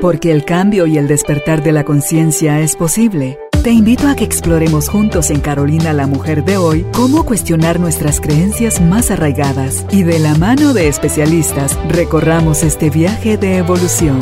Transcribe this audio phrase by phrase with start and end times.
[0.00, 3.38] Porque el cambio y el despertar de la conciencia es posible.
[3.62, 8.18] Te invito a que exploremos juntos en Carolina la Mujer de hoy cómo cuestionar nuestras
[8.18, 14.18] creencias más arraigadas y de la mano de especialistas recorramos este viaje de evolución.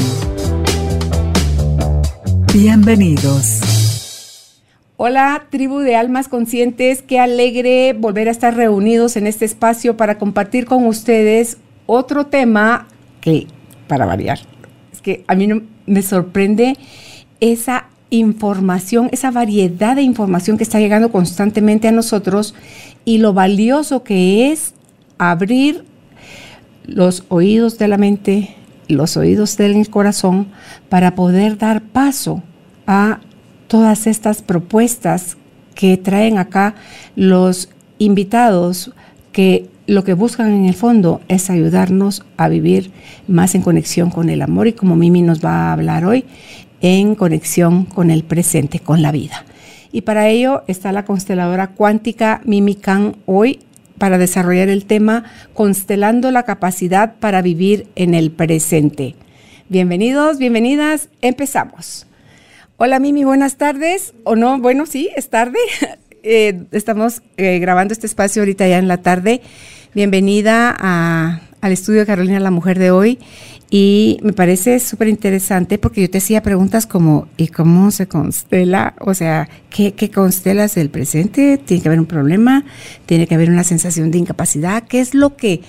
[2.52, 3.60] Bienvenidos.
[4.96, 10.18] Hola, tribu de almas conscientes, qué alegre volver a estar reunidos en este espacio para
[10.18, 12.88] compartir con ustedes otro tema
[13.20, 13.46] que,
[13.86, 14.40] para variar,
[15.27, 15.48] a mí
[15.86, 16.76] me sorprende
[17.40, 22.54] esa información, esa variedad de información que está llegando constantemente a nosotros
[23.04, 24.75] y lo valioso que es
[25.18, 25.84] abrir
[26.86, 28.54] los oídos de la mente,
[28.89, 30.48] los oídos del corazón
[30.89, 32.42] para poder dar paso
[32.86, 33.20] a
[33.67, 35.36] todas estas propuestas
[35.75, 36.75] que traen acá
[37.14, 38.92] los invitados
[39.33, 42.92] que lo que buscan en el fondo es ayudarnos a vivir
[43.27, 46.27] más en conexión con el amor y como Mimi nos va a hablar hoy,
[46.83, 49.47] en conexión con el presente, con la vida.
[49.91, 53.61] Y para ello está la consteladora cuántica Mimican hoy
[53.97, 59.14] para desarrollar el tema Constelando la capacidad para vivir en el presente.
[59.70, 62.06] Bienvenidos, bienvenidas, empezamos.
[62.77, 64.12] Hola Mimi, buenas tardes.
[64.25, 64.58] ¿O no?
[64.58, 65.58] Bueno, sí, es tarde.
[66.25, 69.41] Eh, estamos eh, grabando este espacio ahorita ya en la tarde.
[69.94, 73.19] Bienvenida al estudio de Carolina, la mujer de hoy.
[73.70, 78.95] Y me parece súper interesante porque yo te hacía preguntas como, ¿y cómo se constela?
[79.00, 81.56] O sea, ¿qué, ¿qué, constelas del presente?
[81.56, 82.64] ¿Tiene que haber un problema?
[83.06, 84.84] ¿Tiene que haber una sensación de incapacidad?
[84.84, 85.62] ¿Qué es lo que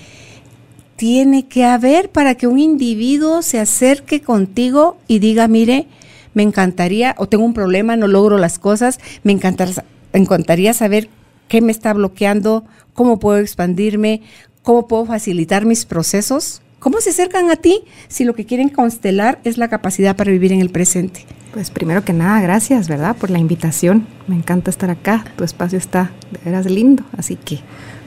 [0.96, 5.86] tiene que haber para que un individuo se acerque contigo y diga, mire,
[6.34, 11.08] me encantaría, o tengo un problema, no logro las cosas, me encantaría, encantaría saber
[11.50, 14.22] qué me está bloqueando, cómo puedo expandirme,
[14.62, 16.62] cómo puedo facilitar mis procesos?
[16.78, 20.52] ¿Cómo se acercan a ti si lo que quieren constelar es la capacidad para vivir
[20.52, 21.26] en el presente?
[21.52, 23.16] Pues primero que nada, gracias, ¿verdad?
[23.16, 24.06] Por la invitación.
[24.28, 25.24] Me encanta estar acá.
[25.36, 27.02] Tu espacio está de veras lindo.
[27.18, 27.58] Así que,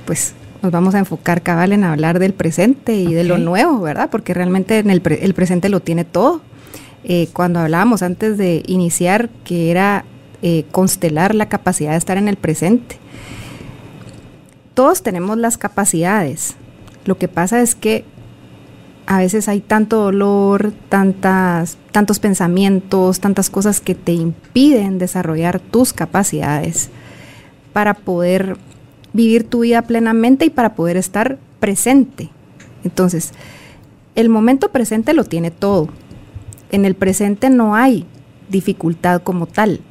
[0.05, 4.09] pues, nos vamos a enfocar cabal en hablar del presente y de lo nuevo, ¿verdad?
[4.09, 6.41] Porque realmente en el, presente lo tiene todo.
[7.03, 10.05] Eh, cuando hablábamos antes de iniciar, que era
[10.41, 13.02] eh, constelar la capacidad de estar en el presente.
[14.73, 16.55] Todos tenemos las capacidades.
[17.05, 18.05] Lo que pasa es que
[19.05, 25.93] a veces hay tanto dolor, tantas, tantos pensamientos, tantas cosas que te impiden desarrollar tus
[25.93, 26.89] capacidades
[27.73, 28.57] para poder
[29.11, 32.29] vivir tu vida plenamente y para poder estar presente.
[32.83, 33.31] Entonces,
[34.15, 35.89] el momento presente lo tiene todo.
[36.71, 38.05] En el presente no hay
[38.49, 39.81] dificultad como tal.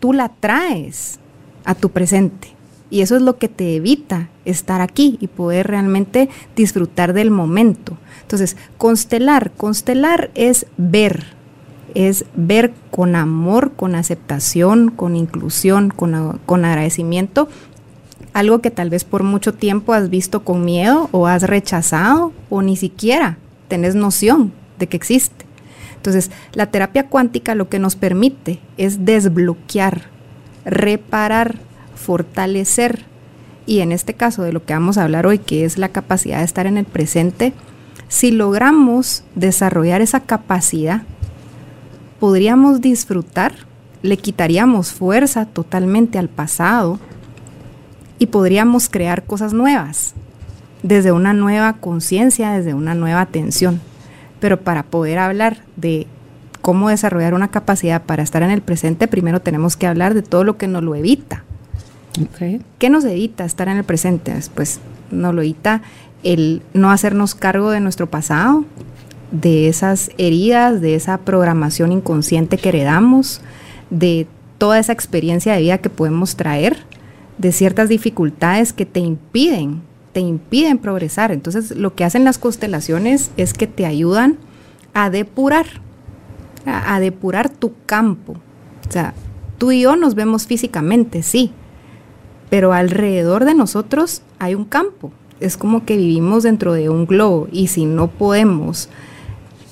[0.00, 1.18] Tú la traes
[1.64, 2.48] a tu presente.
[2.92, 7.96] Y eso es lo que te evita estar aquí y poder realmente disfrutar del momento.
[8.20, 11.24] Entonces, constelar, constelar es ver,
[11.94, 17.48] es ver con amor, con aceptación, con inclusión, con, con agradecimiento
[18.34, 22.60] algo que tal vez por mucho tiempo has visto con miedo o has rechazado o
[22.60, 23.38] ni siquiera
[23.68, 25.46] tenés noción de que existe.
[25.96, 30.10] Entonces, la terapia cuántica lo que nos permite es desbloquear,
[30.66, 31.71] reparar
[32.02, 33.04] fortalecer.
[33.64, 36.38] Y en este caso de lo que vamos a hablar hoy, que es la capacidad
[36.38, 37.52] de estar en el presente,
[38.08, 41.02] si logramos desarrollar esa capacidad,
[42.20, 43.54] podríamos disfrutar,
[44.02, 46.98] le quitaríamos fuerza totalmente al pasado
[48.18, 50.14] y podríamos crear cosas nuevas,
[50.82, 53.80] desde una nueva conciencia, desde una nueva atención.
[54.40, 56.06] Pero para poder hablar de
[56.60, 60.44] cómo desarrollar una capacidad para estar en el presente, primero tenemos que hablar de todo
[60.44, 61.44] lo que nos lo evita.
[62.78, 64.34] ¿Qué nos evita estar en el presente?
[64.54, 64.80] Pues
[65.10, 65.82] nos lo evita
[66.22, 68.64] el no hacernos cargo de nuestro pasado,
[69.30, 73.40] de esas heridas, de esa programación inconsciente que heredamos,
[73.90, 74.26] de
[74.58, 76.76] toda esa experiencia de vida que podemos traer,
[77.38, 81.32] de ciertas dificultades que te impiden, te impiden progresar.
[81.32, 84.36] Entonces, lo que hacen las constelaciones es que te ayudan
[84.92, 85.66] a depurar,
[86.66, 88.34] a, a depurar tu campo.
[88.86, 89.14] O sea,
[89.56, 91.52] tú y yo nos vemos físicamente, sí,
[92.52, 95.10] pero alrededor de nosotros hay un campo.
[95.40, 98.90] Es como que vivimos dentro de un globo y si no podemos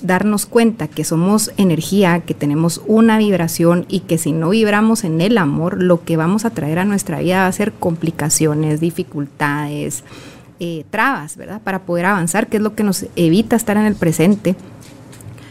[0.01, 5.21] darnos cuenta que somos energía, que tenemos una vibración y que si no vibramos en
[5.21, 10.03] el amor, lo que vamos a traer a nuestra vida va a ser complicaciones, dificultades,
[10.59, 11.61] eh, trabas, ¿verdad?
[11.61, 14.57] Para poder avanzar, que es lo que nos evita estar en el presente.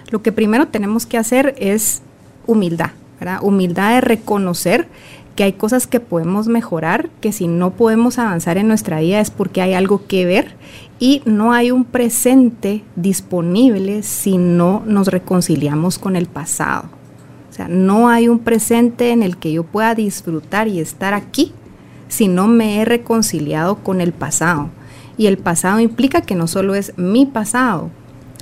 [0.10, 2.02] Lo que primero tenemos que hacer es
[2.48, 2.90] humildad,
[3.20, 3.38] ¿verdad?
[3.44, 4.88] Humildad de reconocer
[5.40, 9.32] que hay cosas que podemos mejorar, que si no podemos avanzar en nuestra vida es
[9.32, 10.58] porque hay algo que ver
[11.00, 16.90] y no hay un presente disponible si no nos reconciliamos con el pasado.
[17.50, 21.54] O sea, no hay un presente en el que yo pueda disfrutar y estar aquí
[22.10, 24.68] si no me he reconciliado con el pasado.
[25.16, 27.92] Y el pasado implica que no solo es mi pasado,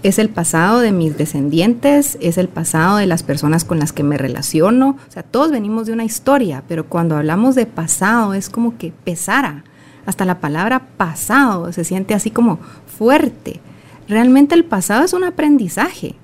[0.04, 4.04] es el pasado de mis descendientes, es el pasado de las personas con las que
[4.04, 4.98] me relaciono.
[5.08, 8.94] O sea, todos venimos de una historia, pero cuando hablamos de pasado es como que
[9.04, 9.64] pesara.
[10.06, 13.60] Hasta la palabra pasado se siente así como fuerte.
[14.08, 16.16] Realmente el pasado es un aprendizaje,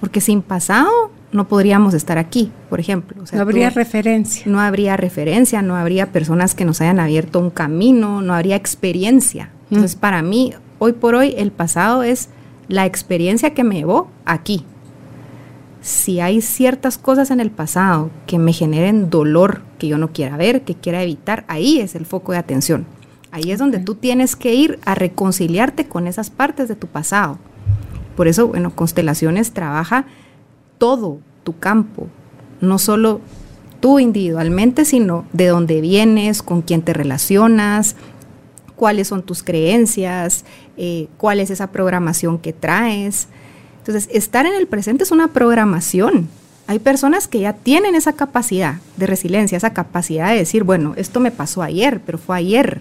[0.00, 0.90] porque sin pasado
[1.30, 3.22] no podríamos estar aquí, por ejemplo.
[3.32, 4.42] no habría referencia.
[4.46, 9.50] No habría referencia, no habría personas que nos hayan abierto un camino, no habría experiencia.
[9.70, 10.00] Entonces, mm.
[10.00, 12.30] para mí, hoy por hoy, el pasado es
[12.68, 14.64] la experiencia que me llevó aquí.
[15.80, 20.36] Si hay ciertas cosas en el pasado que me generen dolor que yo no quiera
[20.36, 22.86] ver, que quiera evitar, ahí es el foco de atención.
[23.30, 27.38] Ahí es donde tú tienes que ir a reconciliarte con esas partes de tu pasado.
[28.16, 30.06] Por eso, bueno, Constelaciones trabaja
[30.78, 32.08] todo tu campo,
[32.60, 33.20] no solo
[33.80, 37.96] tú individualmente, sino de dónde vienes, con quién te relacionas,
[38.76, 40.44] cuáles son tus creencias,
[40.78, 43.28] eh, cuál es esa programación que traes.
[43.78, 46.28] Entonces, estar en el presente es una programación.
[46.66, 51.18] Hay personas que ya tienen esa capacidad de resiliencia, esa capacidad de decir, bueno, esto
[51.18, 52.80] me pasó ayer, pero fue ayer.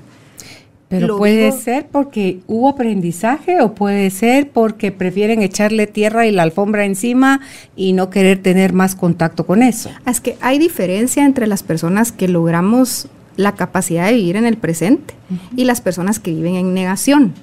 [0.89, 6.43] Pero puede ser porque hubo aprendizaje o puede ser porque prefieren echarle tierra y la
[6.43, 7.41] alfombra encima
[7.75, 9.89] y no querer tener más contacto con eso.
[10.05, 14.57] Es que hay diferencia entre las personas que logramos la capacidad de vivir en el
[14.57, 15.13] presente
[15.55, 17.33] y las personas que viven en negación.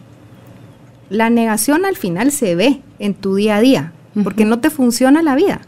[1.10, 3.92] La negación al final se ve en tu día a día,
[4.22, 5.60] porque no te funciona la vida.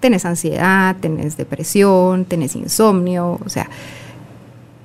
[0.00, 3.68] Tenés ansiedad, tenés depresión, tenés insomnio, o sea,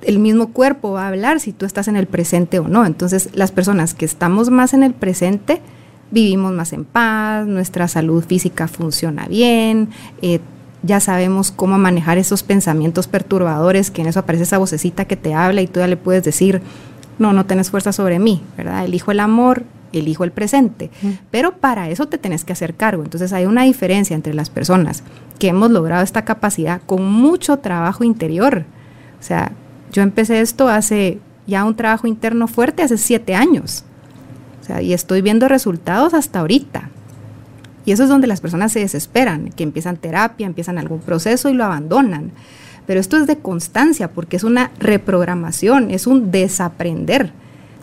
[0.02, 2.86] el mismo cuerpo va a hablar si tú estás en el presente o no.
[2.86, 5.60] Entonces, las personas que estamos más en el presente,
[6.10, 9.90] vivimos más en paz, nuestra salud física funciona bien,
[10.22, 10.40] eh,
[10.82, 15.34] ya sabemos cómo manejar esos pensamientos perturbadores, que en eso aparece esa vocecita que te
[15.34, 16.62] habla y tú ya le puedes decir,
[17.18, 18.84] no, no tienes fuerza sobre mí, ¿verdad?
[18.84, 20.90] Elijo el amor, elijo el presente.
[21.30, 23.02] Pero para eso te tenés que hacer cargo.
[23.02, 25.02] Entonces hay una diferencia entre las personas
[25.38, 28.64] que hemos logrado esta capacidad con mucho trabajo interior.
[29.20, 29.52] O sea,
[29.92, 33.84] yo empecé esto hace ya un trabajo interno fuerte, hace siete años.
[34.60, 36.90] O sea, y estoy viendo resultados hasta ahorita.
[37.86, 41.54] Y eso es donde las personas se desesperan, que empiezan terapia, empiezan algún proceso y
[41.54, 42.32] lo abandonan.
[42.86, 47.32] Pero esto es de constancia porque es una reprogramación, es un desaprender.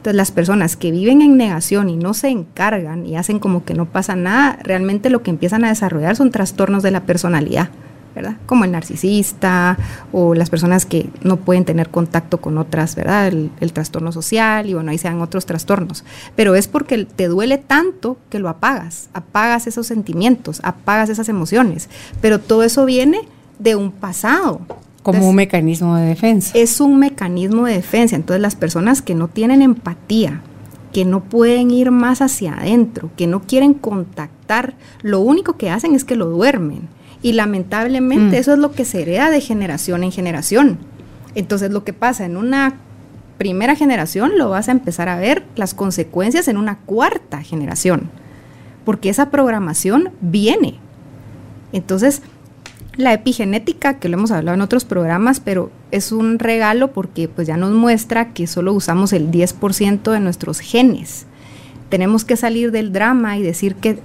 [0.06, 3.74] Entonces las personas que viven en negación y no se encargan y hacen como que
[3.74, 7.70] no pasa nada, realmente lo que empiezan a desarrollar son trastornos de la personalidad.
[8.14, 8.38] ¿verdad?
[8.46, 9.80] Como el narcisista
[10.12, 13.30] o las personas que no pueden tener contacto con otras, ¿verdad?
[13.30, 16.06] El, trastorno social y bueno, ahí sean otros trastornos.
[16.36, 21.90] Pero es porque te duele tanto que lo apagas, apagas esos sentimientos, apagas esas emociones.
[22.22, 23.22] Pero todo eso viene
[23.58, 24.62] de un pasado.
[25.06, 26.52] Como un mecanismo de defensa.
[26.56, 28.16] Es un mecanismo de defensa.
[28.16, 30.42] Entonces las personas que no tienen empatía,
[30.92, 35.94] que no pueden ir más hacia adentro, que no quieren contactar, lo único que hacen
[35.94, 36.90] es que lo duermen
[37.22, 38.40] y lamentablemente mm.
[38.40, 40.80] eso es lo que se hereda de generación en generación.
[41.36, 42.76] Entonces lo que pasa en una
[43.38, 48.10] primera generación lo vas a empezar a ver las consecuencias en una cuarta generación,
[48.86, 50.80] porque esa programación viene.
[51.74, 52.22] Entonces,
[52.98, 57.48] la epigenética, que lo hemos hablado en otros programas, pero es un regalo porque pues
[57.48, 61.26] ya nos muestra que solo usamos el 10% de nuestros genes.
[61.90, 64.00] Tenemos que salir del drama y decir que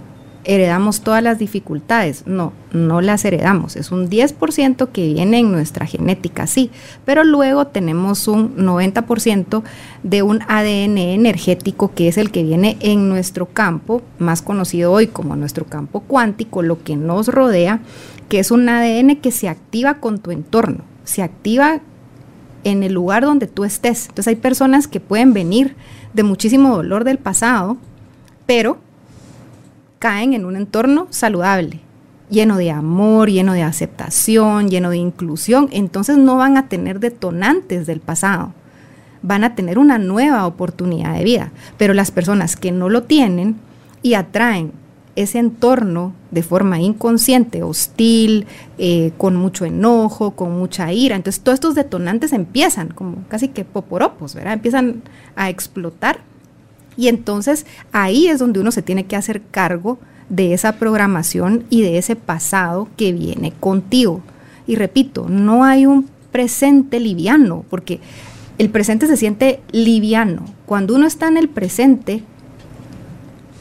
[0.44, 2.26] heredamos todas las dificultades.
[2.26, 3.76] No, no las heredamos.
[3.76, 6.70] Es un 10% que viene en nuestra genética, sí,
[7.04, 9.62] pero luego tenemos un 90%
[10.02, 15.08] de un ADN energético que es el que viene en nuestro campo, más conocido hoy
[15.08, 17.80] como nuestro campo cuántico, lo que nos rodea,
[18.30, 21.80] que es un ADN que se activa con tu entorno, se activa
[22.62, 24.06] en el lugar donde tú estés.
[24.06, 25.74] Entonces hay personas que pueden venir
[26.14, 27.76] de muchísimo dolor del pasado,
[28.46, 28.78] pero
[29.98, 31.80] caen en un entorno saludable,
[32.30, 37.84] lleno de amor, lleno de aceptación, lleno de inclusión, entonces no van a tener detonantes
[37.88, 38.54] del pasado,
[39.22, 41.50] van a tener una nueva oportunidad de vida.
[41.78, 43.56] Pero las personas que no lo tienen
[44.02, 44.70] y atraen
[45.22, 48.46] ese entorno de forma inconsciente, hostil,
[48.78, 51.16] eh, con mucho enojo, con mucha ira.
[51.16, 54.54] Entonces todos estos detonantes empiezan como casi que poporopos, ¿verdad?
[54.54, 55.02] Empiezan
[55.36, 56.20] a explotar
[56.96, 59.98] y entonces ahí es donde uno se tiene que hacer cargo
[60.28, 64.20] de esa programación y de ese pasado que viene contigo.
[64.66, 68.00] Y repito, no hay un presente liviano, porque
[68.58, 70.44] el presente se siente liviano.
[70.66, 72.22] Cuando uno está en el presente,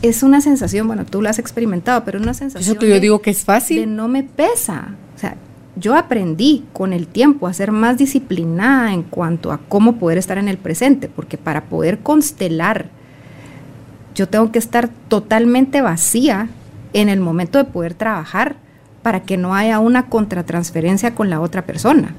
[0.02, 2.72] es una sensación, bueno, tú lo has experimentado, pero una sensación.
[2.72, 3.82] Eso que yo digo que es fácil.
[3.82, 4.96] De no me pesa.
[5.16, 5.36] O sea,
[5.76, 10.38] yo aprendí con el tiempo a ser más disciplinada en cuanto a cómo poder estar
[10.38, 12.90] en el presente, porque para poder constelar,
[14.16, 16.50] yo tengo que estar totalmente vacía
[16.94, 18.56] en el momento de poder trabajar
[19.02, 22.16] para que no haya una contratransferencia con la otra persona.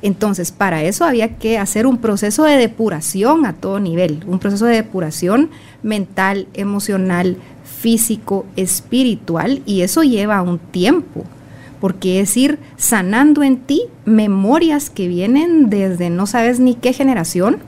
[0.00, 4.66] Entonces, para eso había que hacer un proceso de depuración a todo nivel, un proceso
[4.66, 5.50] de depuración
[5.82, 11.24] mental, emocional, físico, espiritual, y eso lleva un tiempo,
[11.80, 17.58] porque es ir sanando en ti memorias que vienen desde no sabes ni qué generación,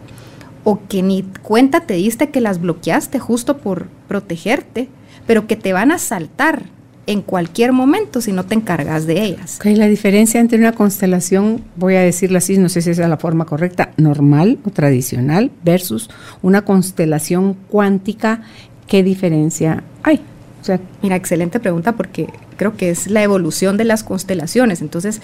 [0.63, 4.89] o que ni cuenta te diste que las bloqueaste justo por protegerte,
[5.27, 6.65] pero que te van a saltar
[7.11, 9.57] en cualquier momento si no te encargas de ellas.
[9.57, 13.09] Okay, la diferencia entre una constelación, voy a decirlo así, no sé si esa es
[13.09, 16.09] la forma correcta, normal o tradicional versus
[16.41, 18.43] una constelación cuántica,
[18.87, 20.21] ¿qué diferencia hay?
[20.63, 24.81] O sea, Mira, excelente pregunta porque creo que es la evolución de las constelaciones.
[24.81, 25.21] Entonces,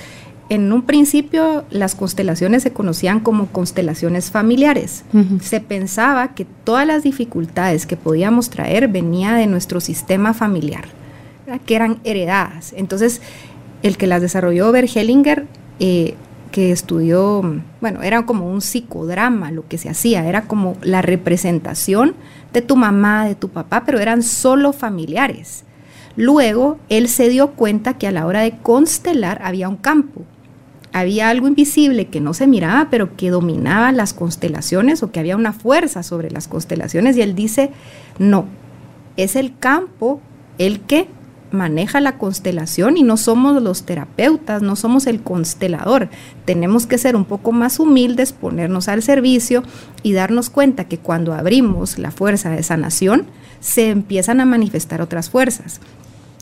[0.48, 5.04] en un principio las constelaciones se conocían como constelaciones familiares.
[5.40, 10.86] Se pensaba que todas las dificultades que podíamos traer venía de nuestro sistema familiar
[11.64, 12.72] que eran heredadas.
[12.76, 13.20] Entonces,
[13.82, 15.46] el que las desarrolló Bergelinger,
[15.80, 16.14] eh,
[16.52, 17.42] que estudió,
[17.80, 22.14] bueno, era como un psicodrama lo que se hacía, era como la representación
[22.52, 25.64] de tu mamá, de tu papá, pero eran solo familiares.
[26.16, 30.22] Luego, él se dio cuenta que a la hora de constelar había un campo,
[30.92, 35.36] había algo invisible que no se miraba, pero que dominaba las constelaciones o que había
[35.36, 37.70] una fuerza sobre las constelaciones y él dice,
[38.18, 38.46] no,
[39.18, 40.22] es el campo
[40.56, 41.08] el que
[41.50, 46.08] maneja la constelación y no somos los terapeutas, no somos el constelador.
[46.44, 49.62] Tenemos que ser un poco más humildes, ponernos al servicio
[50.02, 53.26] y darnos cuenta que cuando abrimos la fuerza de sanación,
[53.60, 55.80] se empiezan a manifestar otras fuerzas.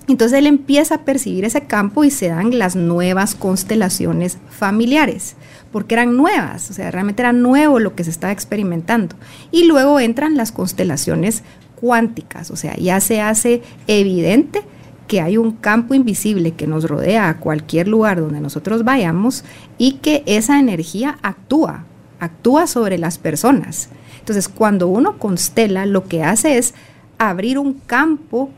[0.06, 5.34] Entonces él empieza a percibir ese campo y se dan las nuevas constelaciones familiares,
[5.73, 9.16] porque eran nuevas, o sea, realmente era nuevo lo que se estaba experimentando.
[9.50, 11.42] Y luego entran las constelaciones
[11.76, 14.62] cuánticas, o sea, ya se hace evidente
[15.06, 19.44] que hay un campo invisible que nos rodea a cualquier lugar donde nosotros vayamos
[19.78, 21.84] y que esa energía actúa,
[22.20, 23.90] actúa sobre las personas.
[24.18, 26.75] Entonces, cuando uno constela, lo que hace es
[27.18, 28.50] abrir un campo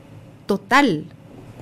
[0.46, 1.04] total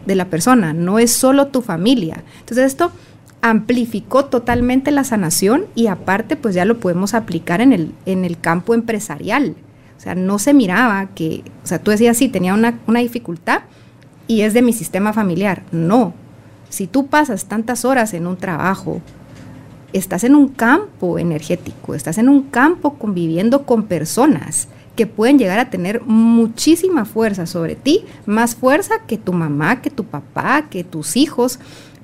[0.07, 2.23] de la persona, no es solo tu familia.
[2.41, 2.93] Entonces, esto
[3.41, 8.39] amplificó totalmente la sanación y aparte, pues ya lo podemos aplicar en el, en el
[8.39, 9.55] campo empresarial.
[9.97, 13.63] O sea, no se miraba que, o sea, tú decías, sí, tenía una, una dificultad,
[14.27, 15.63] y es de mi sistema familiar.
[15.73, 16.15] No.
[16.69, 19.01] Si tú pasas tantas horas en un trabajo,
[19.93, 25.59] estás en un campo energético, estás en un campo conviviendo con personas que pueden llegar
[25.59, 30.85] a tener muchísima fuerza sobre ti, más fuerza que tu mamá, que tu papá, que
[30.85, 31.59] tus hijos,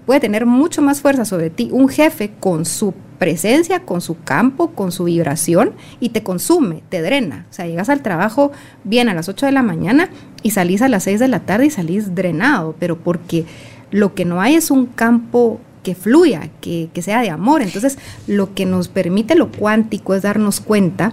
[0.07, 4.71] puede tener mucho más fuerza sobre ti un jefe con su presencia, con su campo,
[4.71, 7.47] con su vibración y te consume, te drena.
[7.51, 8.51] O sea, llegas al trabajo
[8.83, 10.09] bien a las 8 de la mañana
[10.43, 13.45] y salís a las 6 de la tarde y salís drenado, pero porque
[13.91, 17.63] lo que no hay es un campo que fluya, que, que sea de amor.
[17.63, 21.13] Entonces, lo que nos permite lo cuántico es darnos cuenta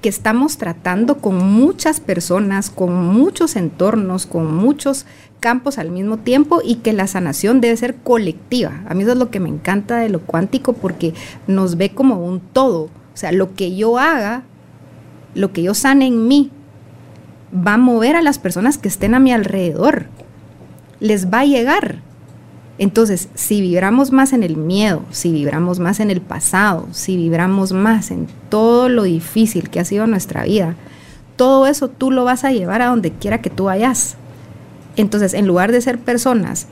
[0.00, 5.06] que estamos tratando con muchas personas, con muchos entornos, con muchos
[5.38, 8.82] campos al mismo tiempo y que la sanación debe ser colectiva.
[8.88, 11.14] A mí eso es lo que me encanta de lo cuántico porque
[11.46, 12.84] nos ve como un todo.
[12.84, 14.42] O sea, lo que yo haga,
[15.34, 16.50] lo que yo sane en mí,
[17.54, 20.06] va a mover a las personas que estén a mi alrededor.
[21.00, 21.98] Les va a llegar.
[22.78, 27.72] Entonces, si vibramos más en el miedo, si vibramos más en el pasado, si vibramos
[27.72, 30.74] más en todo lo difícil que ha sido nuestra vida,
[31.36, 34.16] todo eso tú lo vas a llevar a donde quiera que tú vayas.
[34.96, 36.66] Entonces, en lugar de ser personas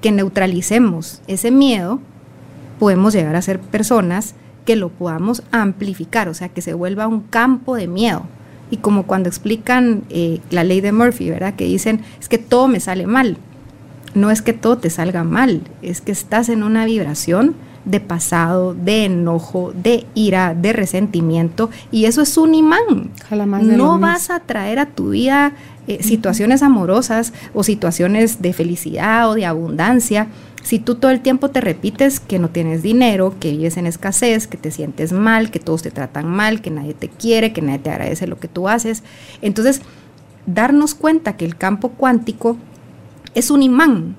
[0.00, 2.00] que neutralicemos ese miedo,
[2.78, 7.20] podemos llegar a ser personas que lo podamos amplificar, o sea, que se vuelva un
[7.20, 8.22] campo de miedo.
[8.70, 11.54] Y como cuando explican eh, la ley de Murphy, ¿verdad?
[11.54, 13.38] Que dicen, es que todo me sale mal
[14.14, 18.74] no es que todo te salga mal, es que estás en una vibración de pasado,
[18.74, 23.10] de enojo, de ira, de resentimiento, y eso es un imán.
[23.76, 25.52] No vas a traer a tu vida
[25.86, 30.26] eh, situaciones amorosas o situaciones de felicidad o de abundancia
[30.68, 34.46] si tú todo el tiempo te repites que no tienes dinero, que vives en escasez,
[34.46, 37.78] que te sientes mal, que todos te tratan mal, que nadie te quiere, que nadie
[37.78, 39.02] te agradece lo que tú haces.
[39.40, 39.80] Entonces,
[40.44, 42.58] darnos cuenta que el campo cuántico
[43.34, 44.14] es un imán,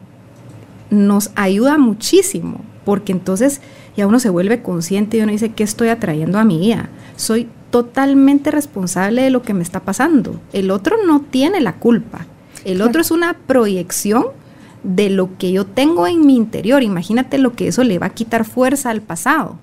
[0.89, 3.61] nos ayuda muchísimo, porque entonces
[3.95, 6.89] ya uno se vuelve consciente y uno dice, ¿qué estoy atrayendo a mi vida?
[7.15, 10.41] Soy totalmente responsable de lo que me está pasando.
[10.51, 12.25] El otro no tiene la culpa.
[12.65, 14.38] El otro es una proyección
[14.83, 16.83] de lo que yo tengo en mi interior.
[16.83, 19.57] Imagínate lo que eso le va a quitar fuerza al pasado.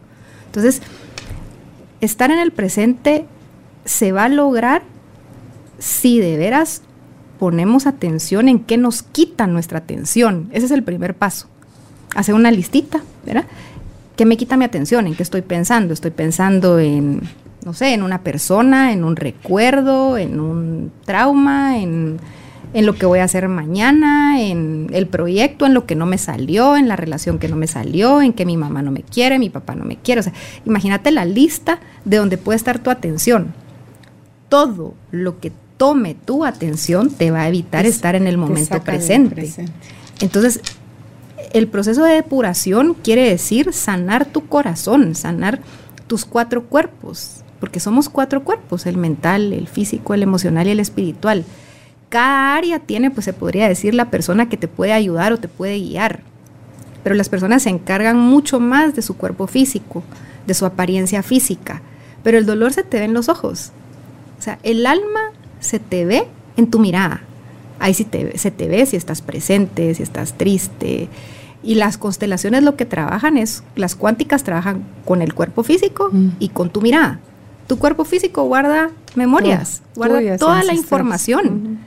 [0.47, 0.83] Entonces,
[2.01, 3.27] estar en el presente
[3.85, 4.83] se va a lograr
[5.79, 6.83] si de veras
[7.39, 10.49] ponemos atención en qué nos quita nuestra atención.
[10.53, 11.49] Ese es el primer paso.
[12.15, 13.45] Hacer una listita, ¿verdad?
[14.17, 15.07] ¿Qué me quita mi atención?
[15.07, 15.93] ¿En qué estoy pensando?
[15.93, 17.21] Estoy pensando en,
[17.65, 22.19] no sé, en una persona, en un recuerdo, en un trauma, en,
[22.77, 26.19] en lo que voy a hacer mañana, en el proyecto, en lo que no me
[26.19, 29.39] salió, en la relación que no me salió, en que mi mamá no me quiere,
[29.39, 30.21] mi papá no me quiere.
[30.21, 30.35] O sea,
[30.67, 33.55] imagínate la lista de donde puede estar tu atención.
[34.51, 39.51] Todo lo que tome tu atención te va a evitar estar en el momento presente.
[40.21, 40.61] Entonces,
[41.55, 45.61] el proceso de depuración quiere decir sanar tu corazón, sanar
[46.09, 50.81] tus cuatro cuerpos, porque somos cuatro cuerpos, el mental, el físico, el emocional y el
[50.81, 51.47] espiritual.
[52.09, 55.49] Cada área tiene, pues se podría decir, la persona que te puede ayudar o te
[55.49, 56.21] puede guiar.
[57.03, 60.03] Pero las personas se encargan mucho más de su cuerpo físico,
[60.47, 61.83] de su apariencia física.
[62.23, 63.73] Pero el dolor se te ve en los ojos.
[64.39, 67.23] O sea, el alma se te ve en tu mirada.
[67.79, 71.09] Ahí sí te, se te ve si estás presente, si estás triste.
[71.63, 76.29] Y las constelaciones lo que trabajan es, las cuánticas trabajan con el cuerpo físico mm.
[76.39, 77.21] y con tu mirada.
[77.67, 81.81] Tu cuerpo físico guarda memorias, guarda toda la información.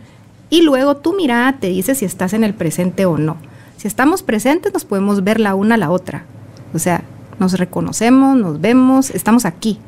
[0.49, 3.37] Y luego tu mirada te dice si estás en el presente o no.
[3.77, 6.25] Si estamos presentes nos podemos ver la una a la otra.
[6.73, 7.03] O sea,
[7.39, 9.79] nos reconocemos, nos vemos, estamos aquí.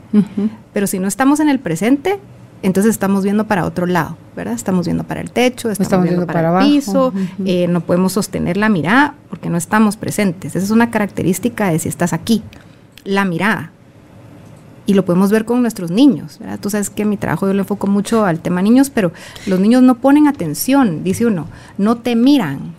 [0.73, 2.19] Pero si no estamos en el presente,
[2.63, 4.53] entonces estamos viendo para otro lado, ¿verdad?
[4.53, 7.11] Estamos viendo para el techo, estamos, viendo, para, el piso,
[7.45, 10.55] eh, no podemos sostener la mirada porque no estamos presentes.
[10.55, 12.43] Esa es una característica de si estás aquí,
[13.03, 13.71] la mirada.
[14.91, 16.37] Y lo podemos ver con nuestros niños.
[16.59, 19.13] Tú sabes que mi trabajo yo le enfoco mucho al tema niños, pero
[19.45, 22.73] los niños no ponen atención, dice uno, no te miran,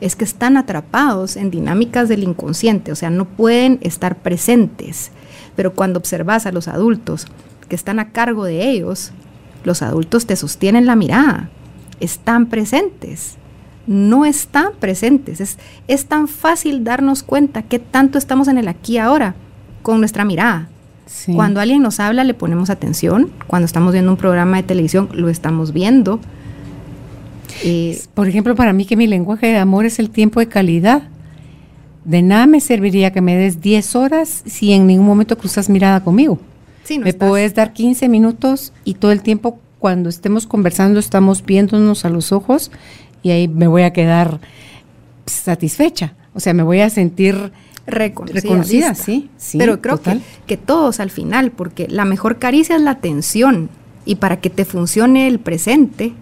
[0.00, 5.12] es que están atrapados en dinámicas del inconsciente, o sea, no pueden estar presentes.
[5.54, 7.28] Pero cuando observas a los adultos
[7.68, 9.12] que están a cargo de ellos,
[9.62, 11.48] los adultos te sostienen la mirada,
[12.00, 13.36] están presentes,
[13.86, 15.40] no están presentes.
[15.40, 19.36] Es, es tan fácil darnos cuenta que tanto estamos en el aquí ahora
[19.82, 20.71] con nuestra mirada.
[21.34, 25.28] Cuando alguien nos habla le ponemos atención, cuando estamos viendo un programa de televisión lo
[25.28, 26.20] estamos viendo.
[27.64, 31.02] Eh, Por ejemplo, para mí que mi lenguaje de amor es el tiempo de calidad.
[32.04, 36.02] De nada me serviría que me des 10 horas si en ningún momento cruzas mirada
[36.02, 36.38] conmigo
[36.98, 42.10] me puedes dar 15 minutos y todo el tiempo cuando estemos conversando estamos viéndonos a
[42.10, 42.70] los ojos
[43.22, 44.40] y ahí me voy a quedar
[45.26, 46.14] satisfecha.
[46.34, 47.52] O sea, me voy a sentir
[47.86, 52.92] reconocida, sí, Pero creo que, que todos al final, porque la mejor caricia es la
[52.92, 53.70] atención.
[54.04, 56.12] Y para que te funcione el presente,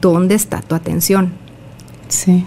[0.00, 1.32] ¿dónde está tu atención?
[2.08, 2.44] Sí.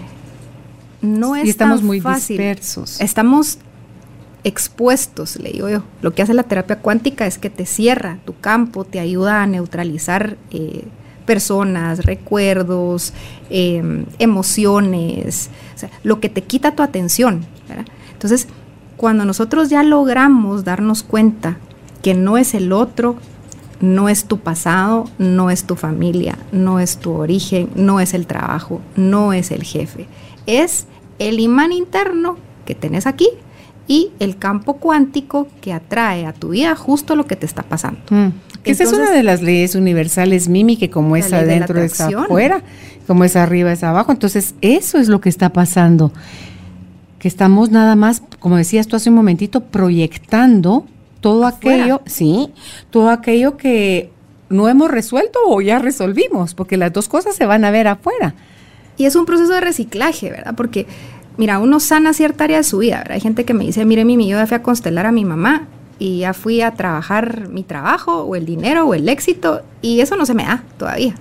[1.02, 2.38] No es estamos muy fácil.
[2.38, 3.00] dispersos.
[3.00, 3.58] Estamos
[4.42, 5.82] expuestos, le digo yo.
[6.02, 9.46] Lo que hace la terapia cuántica es que te cierra tu campo, te ayuda a
[9.46, 10.84] neutralizar eh,
[11.26, 13.12] personas, recuerdos,
[13.50, 17.46] em, emociones, o sea, lo que te quita tu atención.
[18.24, 18.48] Entonces,
[18.96, 21.58] cuando nosotros ya logramos darnos cuenta
[22.00, 23.16] que no es el otro,
[23.82, 28.26] no es tu pasado, no es tu familia, no es tu origen, no es el
[28.26, 30.06] trabajo, no es el jefe,
[30.46, 30.86] es
[31.18, 33.28] el imán interno que tenés aquí
[33.88, 38.00] y el campo cuántico que atrae a tu vida justo lo que te está pasando.
[38.08, 38.28] Mm.
[38.64, 42.62] Esa es una de las leyes universales, Mimi, que como es adentro es afuera,
[43.06, 44.12] como es arriba es abajo.
[44.12, 46.10] Entonces, eso es lo que está pasando.
[47.24, 50.84] Que estamos nada más, como decías tú hace un momentito, proyectando
[51.22, 52.50] todo aquello, sí,
[52.90, 54.10] todo aquello que
[54.50, 58.34] no hemos resuelto o ya resolvimos, porque las dos cosas se van a ver afuera.
[58.98, 60.54] Y es un proceso de reciclaje, ¿verdad?
[60.54, 60.86] Porque
[61.38, 63.02] mira, uno sana cierta área de su vida.
[63.08, 65.66] Hay gente que me dice, mire, Mimi, yo ya fui a constelar a mi mamá
[65.98, 70.16] y ya fui a trabajar mi trabajo o el dinero o el éxito y eso
[70.16, 71.14] no se me da todavía.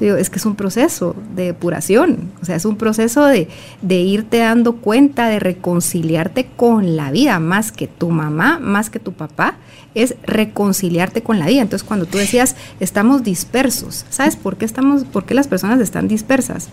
[0.00, 3.48] Es que es un proceso de depuración, o sea, es un proceso de,
[3.88, 9.12] irte dando cuenta, de reconciliarte con la vida, más que tu mamá, más que tu
[9.12, 9.56] papá,
[9.94, 11.62] es reconciliarte con la vida.
[11.62, 16.08] Entonces, cuando tú decías, estamos dispersos, ¿sabes por qué, estamos, por qué las personas están
[16.08, 16.68] dispersas?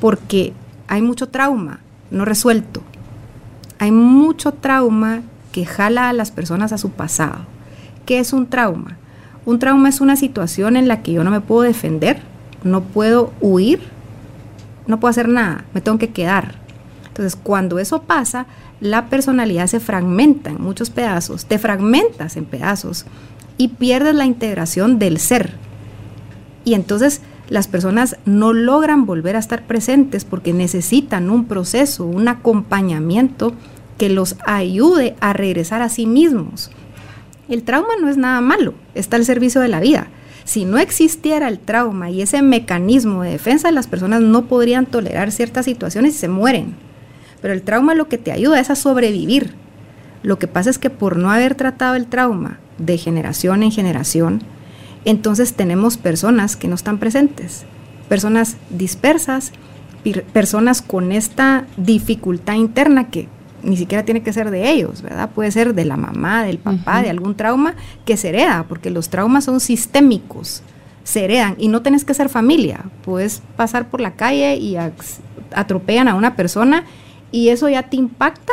[0.00, 0.52] Porque
[0.88, 2.82] hay mucho trauma, no resuelto.
[3.78, 7.40] Hay mucho trauma que jala a las personas a su pasado.
[8.04, 8.96] ¿Qué es un trauma?
[9.44, 12.20] Un trauma es una situación en la que yo no me puedo defender,
[12.66, 13.80] no puedo huir,
[14.86, 16.54] no puedo hacer nada, me tengo que quedar.
[17.08, 18.46] Entonces, cuando eso pasa,
[18.80, 23.06] la personalidad se fragmenta en muchos pedazos, te fragmentas en pedazos
[23.56, 25.54] y pierdes la integración del ser.
[26.64, 32.28] Y entonces las personas no logran volver a estar presentes porque necesitan un proceso, un
[32.28, 33.54] acompañamiento
[33.98, 36.70] que los ayude a regresar a sí mismos.
[37.48, 40.08] El trauma no es nada malo, está al servicio de la vida.
[40.46, 45.32] Si no existiera el trauma y ese mecanismo de defensa, las personas no podrían tolerar
[45.32, 46.76] ciertas situaciones y se mueren.
[47.42, 49.54] Pero el trauma lo que te ayuda es a sobrevivir.
[50.22, 54.44] Lo que pasa es que por no haber tratado el trauma de generación en generación,
[55.04, 57.64] entonces tenemos personas que no están presentes,
[58.08, 59.50] personas dispersas,
[60.32, 63.28] personas con esta dificultad interna que
[63.66, 65.30] ni siquiera tiene que ser de ellos, ¿verdad?
[65.30, 67.74] Puede ser de la mamá, del papá, de algún trauma
[68.04, 70.62] que se hereda, porque los traumas son sistémicos,
[71.04, 74.76] se heredan y no tenés que ser familia, puedes pasar por la calle y
[75.52, 76.84] atropellan a una persona
[77.32, 78.52] y eso ya te impacta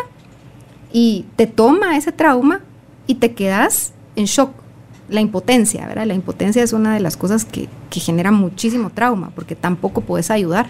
[0.91, 2.61] y te toma ese trauma
[3.07, 4.51] y te quedas en shock
[5.09, 6.05] la impotencia, ¿verdad?
[6.05, 10.67] La impotencia es una de las cosas que, genera muchísimo trauma, porque tampoco puedes ayudar.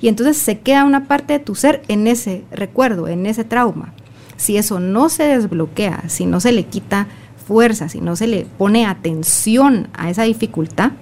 [0.00, 3.92] Y entonces se queda una parte de tu ser en ese recuerdo, en ese trauma.
[4.36, 7.06] Si eso no se desbloquea, si no se le quita
[7.46, 10.92] fuerza, si no se le pone atención a esa dificultad,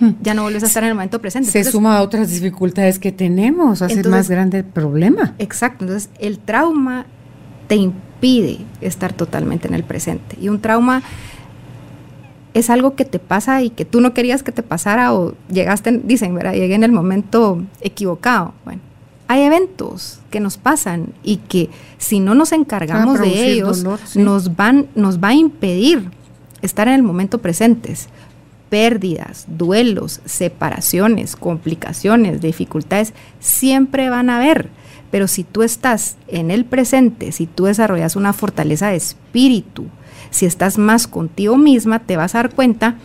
[0.00, 0.10] hmm.
[0.22, 1.50] ya no vuelves a estar en el momento presente.
[1.50, 5.34] Se suma a otras dificultades que tenemos, hace más grande el problema.
[5.38, 7.06] Exacto, entonces el trauma
[7.66, 10.36] te impide estar totalmente en el presente.
[10.40, 11.02] Y un trauma
[12.58, 16.00] es algo que te pasa y que tú no querías que te pasara o llegaste,
[16.02, 16.54] dicen, ¿verdad?
[16.54, 18.54] Llegué en el momento equivocado.
[18.64, 18.80] Bueno,
[19.28, 24.86] hay eventos que nos pasan y que si no nos encargamos de ellos, nos, van,
[24.94, 26.10] nos va a impedir
[26.62, 28.08] estar en el momento presentes.
[28.70, 34.70] Pérdidas, duelos, separaciones, complicaciones, dificultades, siempre van a haber.
[35.10, 39.84] Pero si tú estás en el presente, si tú desarrollas una fortaleza de espíritu,
[40.36, 42.96] si estás más contigo misma, te vas a dar cuenta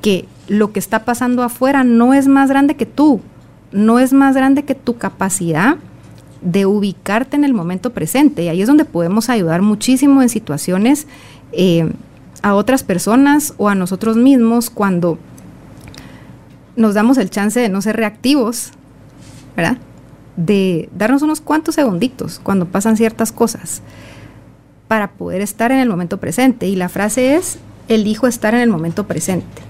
[0.00, 3.20] que lo que está pasando afuera no es más grande que tú,
[3.70, 5.76] no es más grande que tu capacidad
[6.40, 8.42] de ubicarte en el momento presente.
[8.42, 11.06] Y ahí es donde podemos ayudar muchísimo en situaciones
[11.52, 11.88] eh,
[12.42, 15.18] a otras personas o a nosotros mismos cuando
[16.74, 18.72] nos damos el chance de no ser reactivos,
[19.56, 19.78] ¿verdad?
[20.36, 23.82] De darnos unos cuantos segunditos cuando pasan ciertas cosas
[24.92, 26.66] para poder estar en el momento presente.
[26.66, 29.62] Y la frase es, elijo estar en el momento presente.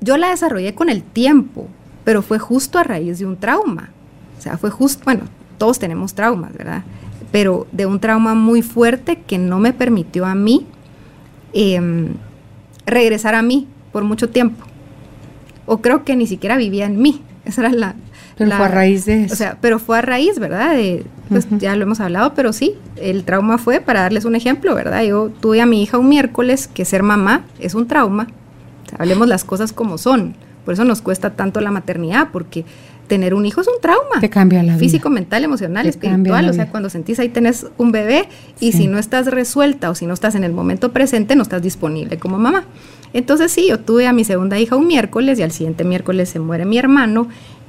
[0.00, 1.68] Yo la desarrollé con el tiempo,
[2.02, 3.90] pero fue justo a raíz de un trauma.
[4.38, 5.24] O sea, fue justo, bueno,
[5.58, 6.82] todos tenemos traumas, ¿verdad?
[7.30, 10.64] Pero de un trauma muy fuerte que no me permitió a mí
[11.52, 12.14] em,
[12.86, 14.64] regresar a mí por mucho tiempo.
[15.66, 17.20] O creo que ni siquiera vivía en mí.
[17.44, 17.96] Esa era la,
[18.38, 19.34] pero fue a raíz de eso.
[19.34, 20.74] O sea, pero fue a raíz, ¿verdad?
[20.74, 24.74] De, pues ya lo hemos hablado, pero sí, el trauma fue, para darles un ejemplo,
[24.74, 25.02] ¿verdad?
[25.02, 28.28] Yo tuve a mi hija un miércoles, que ser mamá es un trauma.
[28.98, 30.34] hablemos las cosas como son.
[30.64, 32.64] Por eso nos cuesta tanto la maternidad, porque
[33.08, 34.20] tener un hijo es un trauma.
[34.20, 34.78] Te cambia la vida.
[34.78, 36.48] Físico, mental, emocional, espiritual.
[36.48, 38.28] O sea, cuando sentís ahí tenés un bebé
[38.60, 41.62] y si no estás resuelta o si no estás en el momento presente, no estás
[41.62, 42.64] disponible como mamá.
[43.12, 46.38] Entonces sí, yo tuve a mi segunda hija un miércoles y al siguiente miércoles se
[46.38, 47.28] muere mi hermano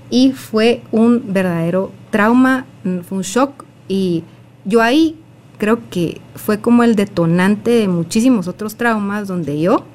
[0.09, 4.23] y fue un verdadero trauma, mm, fue un shock y
[4.65, 5.17] yo ahí
[5.57, 9.85] creo que fue como el detonante de muchísimos otros traumas donde yo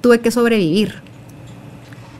[0.00, 0.94] tuve que sobrevivir.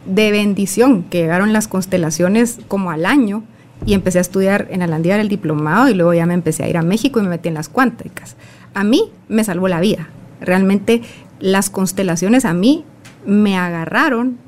[0.06, 3.44] De bendición, que llegaron las constelaciones como al año
[3.86, 6.76] y empecé a estudiar en Alandía el diplomado y luego ya me empecé a ir
[6.76, 8.36] a México y me metí en las cuánticas.
[8.74, 10.08] A mí me salvó la vida.
[10.40, 11.02] Realmente
[11.40, 12.84] las constelaciones a mí
[13.24, 14.38] me agarraron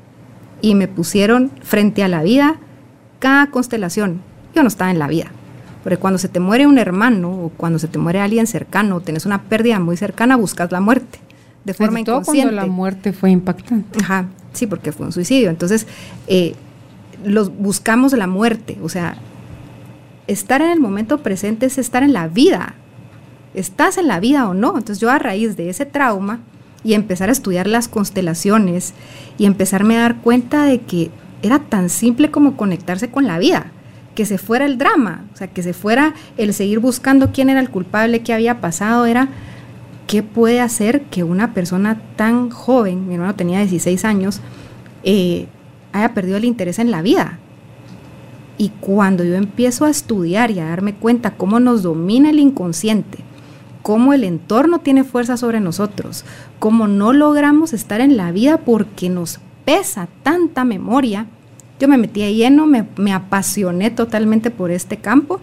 [0.61, 2.59] y me pusieron frente a la vida
[3.25, 4.21] cada constelación,
[4.53, 5.31] yo no estaba en la vida.
[5.81, 9.01] Porque cuando se te muere un hermano o cuando se te muere alguien cercano, o
[9.01, 11.17] tienes una pérdida muy cercana, buscas la muerte
[11.63, 12.53] de forma inconsciente.
[12.53, 13.97] cuando la muerte fue impactante.
[14.03, 15.49] Ajá, sí, porque fue un suicidio.
[15.49, 15.87] Entonces,
[16.27, 16.53] eh,
[17.25, 18.77] los, buscamos la muerte.
[18.83, 19.17] O sea,
[20.27, 22.75] estar en el momento presente es estar en la vida.
[23.55, 24.77] ¿Estás en la vida o no?
[24.77, 26.41] Entonces yo a raíz de ese trauma
[26.83, 28.93] y empezar a estudiar las constelaciones
[29.39, 31.09] y empezarme a dar cuenta de que
[31.47, 33.67] era tan simple como conectarse con la vida,
[34.15, 37.59] que se fuera el drama, o sea, que se fuera el seguir buscando quién era
[37.59, 39.29] el culpable, qué había pasado, era
[40.07, 44.41] qué puede hacer que una persona tan joven, mi hermano tenía 16 años,
[45.03, 45.47] eh,
[45.91, 47.39] haya perdido el interés en la vida.
[48.57, 53.19] Y cuando yo empiezo a estudiar y a darme cuenta cómo nos domina el inconsciente,
[53.81, 56.23] cómo el entorno tiene fuerza sobre nosotros,
[56.59, 61.27] cómo no logramos estar en la vida porque nos pesa tanta memoria,
[61.79, 65.39] Yo me metí de lleno, me, me apasioné totalmente por este campo.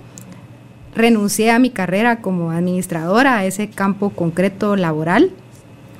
[0.95, 5.31] Renuncié a mi carrera como administradora, a ese campo concreto laboral.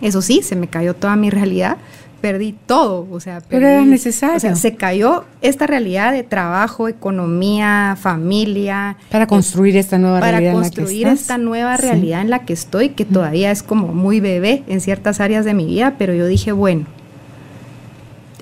[0.03, 1.77] Eso sí, se me cayó toda mi realidad,
[2.21, 4.37] perdí todo, o sea, Pero era necesario.
[4.37, 8.97] o sea, se cayó esta realidad de trabajo, economía, familia.
[9.11, 10.55] Para construir esta nueva para realidad.
[10.55, 11.21] construir en la que estás.
[11.23, 11.83] esta nueva Sí.
[11.87, 15.55] realidad en la que estoy, que todavía es como muy bebé en ciertas áreas de
[15.55, 16.85] mi vida, pero yo dije, bueno,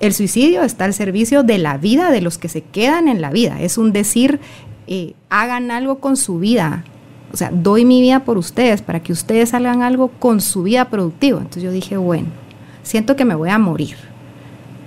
[0.01, 3.31] el suicidio está al servicio de la vida de los que se quedan en la
[3.31, 3.61] vida.
[3.61, 4.41] Es un decir,
[4.87, 6.85] eh, hagan algo con su vida.
[7.33, 10.87] O sea, doy mi vida por ustedes para que ustedes hagan algo con su vida
[10.87, 11.39] productiva.
[11.39, 12.29] Entonces yo dije, bueno,
[12.83, 13.97] siento que me voy a morir.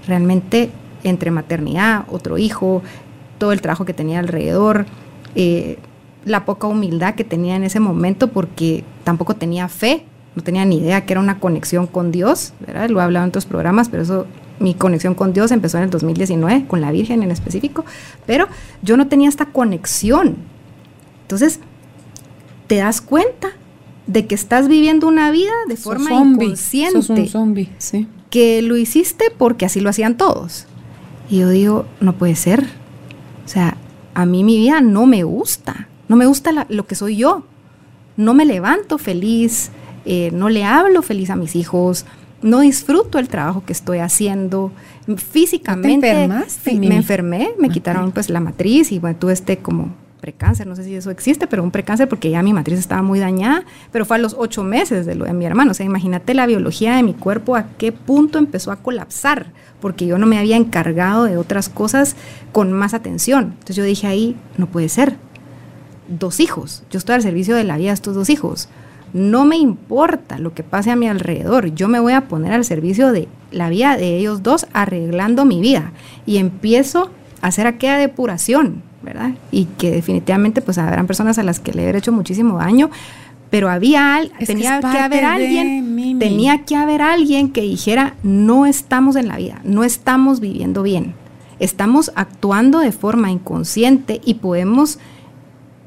[0.08, 0.72] Realmente
[1.04, 2.82] entre maternidad, otro hijo,
[3.38, 4.86] todo el trabajo que tenía alrededor,
[5.36, 5.78] eh,
[6.26, 10.78] la poca humildad que tenía en ese momento porque tampoco tenía fe, no tenía ni
[10.78, 12.54] idea que era una conexión con Dios.
[12.90, 14.26] Lo he hablado en otros programas, pero eso,
[14.64, 17.86] mi conexión con Dios empezó en el 2019, con la Virgen en específico,
[18.26, 18.48] pero
[18.82, 20.38] yo no tenía esta conexión.
[21.24, 21.60] Entonces,
[22.68, 23.50] te das cuenta
[24.08, 28.08] de que estás viviendo una vida de Sos forma zombie, inconsciente Sos un zombie, sí.
[28.30, 30.66] que lo hiciste porque así lo hacían todos.
[31.30, 32.64] Y yo digo, no puede ser.
[33.46, 33.78] O sea,
[34.14, 35.88] a mí mi vida no me gusta.
[36.08, 37.44] No me gusta la- lo que soy yo.
[38.18, 39.72] No me levanto feliz,
[40.06, 42.06] eh, no le hablo feliz a mis hijos,
[42.44, 44.72] no disfruto el trabajo que estoy haciendo.
[45.18, 46.90] Físicamente enfermaste, fi- Mimi?
[46.90, 50.86] me enfermé, me quitaron pues la matriz y bueno, tuve este como precáncer, no sé
[50.86, 54.16] si eso existe, pero un precáncer porque ya mi matriz estaba muy dañada, pero fue
[54.16, 55.72] a los ocho meses de lo de mi hermano.
[55.72, 59.48] O sea, imagínate la biología de mi cuerpo a qué punto empezó a colapsar,
[59.82, 62.16] porque yo no me había encargado de otras cosas
[62.54, 63.44] con más atención.
[63.54, 65.18] Entonces yo dije ahí, no puede ser.
[66.08, 68.70] Dos hijos, yo estoy al servicio de la vida de estos dos hijos.
[69.14, 72.66] No me importa lo que pase a mi alrededor, yo me voy a poner al
[72.66, 75.92] servicio de la vida de ellos dos arreglando mi vida.
[76.26, 79.32] Y empiezo a hacer aquella depuración, ¿verdad?
[79.52, 82.90] Y que definitivamente pues habrán personas a las que le he hecho muchísimo daño,
[83.52, 88.16] pero había al- Es que tenía que, haber alguien, tenía que haber alguien que dijera,
[88.24, 91.14] no estamos en la vida, no estamos viviendo bien,
[91.60, 94.98] estamos actuando de forma inconsciente y podemos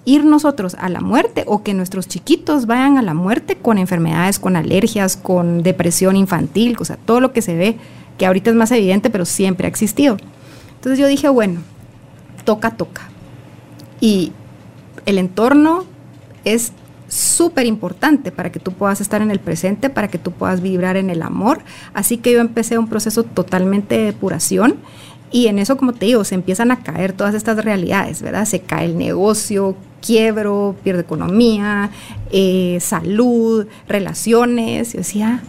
[0.06, 4.38] ir nosotros a la muerte o que nuestros chiquitos vayan a la muerte con enfermedades,
[4.38, 7.76] con alergias, con depresión infantil, o sea, todo lo que se ve,
[8.16, 10.16] que ahorita es más evidente, pero siempre ha existido.
[10.76, 11.60] Entonces yo dije, bueno,
[12.44, 13.02] toca, toca.
[14.00, 14.32] Y
[15.06, 15.84] el entorno
[16.44, 16.72] es
[17.08, 20.96] súper importante para que tú puedas estar en el presente, para que tú puedas vibrar
[20.96, 21.60] en el amor.
[21.94, 24.76] Así que yo empecé un proceso totalmente de depuración
[25.32, 28.44] y en eso, como te digo, se empiezan a caer todas estas realidades, ¿verdad?
[28.44, 31.90] Se cae el negocio, quiebro, pierdo economía,
[32.30, 34.92] eh, salud, relaciones.
[34.92, 35.40] Yo decía,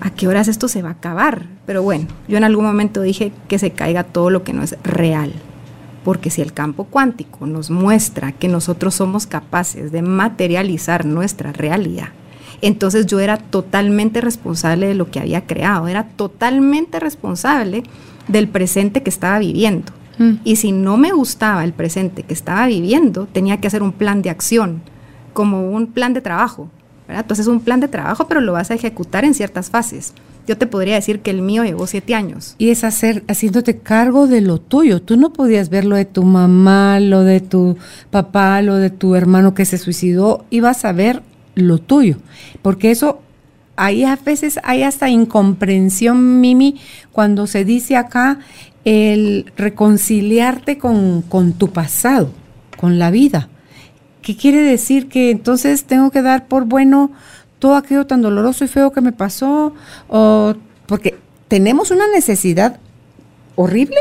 [0.00, 1.46] ¿a qué horas esto se va a acabar?
[1.66, 4.76] Pero bueno, yo en algún momento dije que se caiga todo lo que no es
[4.82, 5.32] real.
[6.04, 12.08] Porque si el campo cuántico nos muestra que nosotros somos capaces de materializar nuestra realidad,
[12.60, 17.84] entonces yo era totalmente responsable de lo que había creado, era totalmente responsable
[18.26, 19.92] del presente que estaba viviendo.
[20.18, 20.32] Mm.
[20.44, 24.22] Y si no me gustaba el presente que estaba viviendo, tenía que hacer un plan
[24.22, 24.82] de acción,
[25.32, 26.68] como un plan de trabajo.
[27.08, 27.24] ¿verdad?
[27.24, 30.14] Entonces un plan de trabajo, pero lo vas a ejecutar en ciertas fases.
[30.46, 32.56] Yo te podría decir que el mío llevó siete años.
[32.58, 35.00] Y es hacer, haciéndote cargo de lo tuyo.
[35.00, 37.76] Tú no podías ver lo de tu mamá, lo de tu
[38.10, 40.44] papá, lo de tu hermano que se suicidó.
[40.50, 41.22] Ibas a ver
[41.54, 42.16] lo tuyo.
[42.60, 43.20] Porque eso,
[43.76, 46.80] ahí a veces hay hasta incomprensión, Mimi,
[47.12, 48.40] cuando se dice acá
[48.84, 52.30] el reconciliarte con, con tu pasado,
[52.76, 53.48] con la vida.
[54.22, 55.08] ¿Qué quiere decir?
[55.08, 57.10] Que entonces tengo que dar por bueno
[57.58, 59.72] todo aquello tan doloroso y feo que me pasó,
[60.08, 60.54] o
[60.86, 61.16] porque
[61.48, 62.80] tenemos una necesidad
[63.54, 63.98] horrible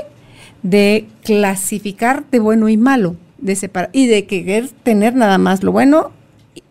[0.63, 5.71] de clasificar de bueno y malo, de separar y de querer tener nada más lo
[5.71, 6.11] bueno,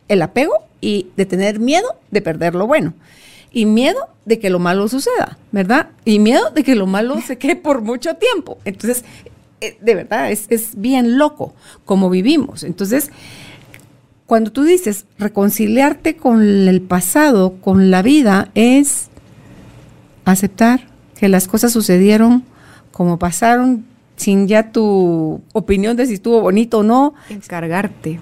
[0.08, 2.94] el apego y de tener miedo de perder lo bueno.
[3.52, 5.90] Y miedo de que lo malo suceda, ¿verdad?
[6.04, 8.58] Y miedo de que lo malo se quede por mucho tiempo.
[8.64, 9.04] Entonces,
[9.60, 12.62] eh, de verdad, es, es bien loco como vivimos.
[12.62, 13.10] Entonces,
[14.26, 19.08] cuando tú dices reconciliarte con el pasado, con la vida, es
[20.24, 20.86] aceptar
[21.18, 22.44] que las cosas sucedieron
[22.92, 23.84] como pasaron,
[24.16, 27.14] sin ya tu opinión de si estuvo bonito o no.
[27.28, 28.20] encargarte.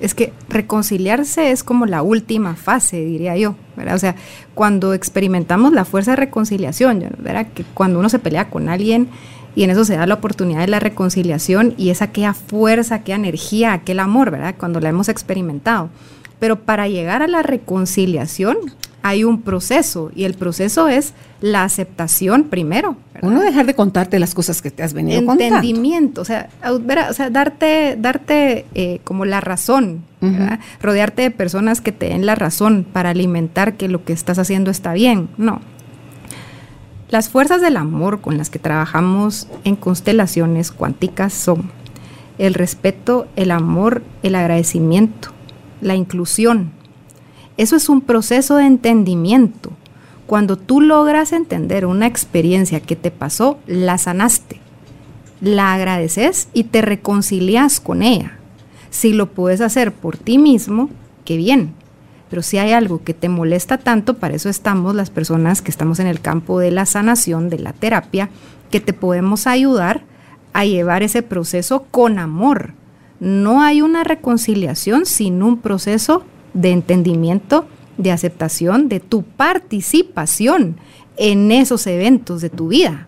[0.00, 3.94] Es que reconciliarse es como la última fase, diría yo, ¿verdad?
[3.94, 4.14] O sea,
[4.54, 7.00] cuando experimentamos la fuerza de reconciliación.
[7.54, 9.08] Que cuando uno se pelea con alguien
[9.54, 13.16] y en eso se da la oportunidad de la reconciliación y es aquella fuerza, aquella
[13.16, 14.54] energía, aquel amor, ¿verdad?
[14.58, 15.88] Cuando la hemos experimentado.
[16.38, 18.58] Pero para llegar a la reconciliación
[19.06, 22.96] hay un proceso y el proceso es la aceptación primero.
[23.22, 27.30] Uno dejar de contarte las cosas que te has venido Entendimiento, o sea, o sea,
[27.30, 30.02] darte, darte eh, como la razón,
[30.82, 34.72] rodearte de personas que te den la razón para alimentar que lo que estás haciendo
[34.72, 35.28] está bien.
[35.36, 35.60] No.
[37.08, 41.70] Las fuerzas del amor con las que trabajamos en constelaciones cuánticas son
[42.38, 45.28] el respeto, el amor, el agradecimiento,
[45.80, 46.72] la inclusión,
[47.56, 49.70] eso es un proceso de entendimiento.
[50.26, 54.60] Cuando tú logras entender una experiencia que te pasó, la sanaste,
[55.40, 58.38] la agradeces y te reconcilias con ella.
[58.90, 60.90] Si lo puedes hacer por ti mismo,
[61.24, 61.74] qué bien.
[62.28, 66.00] Pero si hay algo que te molesta tanto, para eso estamos las personas que estamos
[66.00, 68.30] en el campo de la sanación, de la terapia,
[68.70, 70.02] que te podemos ayudar
[70.52, 72.72] a llevar ese proceso con amor.
[73.20, 76.24] No hay una reconciliación sin un proceso
[76.56, 77.66] de entendimiento,
[77.98, 80.76] de aceptación de tu participación
[81.16, 83.06] en esos eventos de tu vida.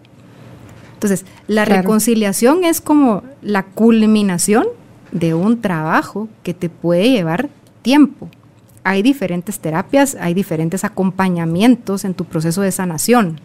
[0.94, 4.66] Entonces, la reconciliación es como la culminación
[5.12, 7.48] de un trabajo que te puede llevar
[7.82, 8.28] tiempo.
[8.84, 13.40] Hay diferentes terapias, hay diferentes acompañamientos en tu proceso de sanación.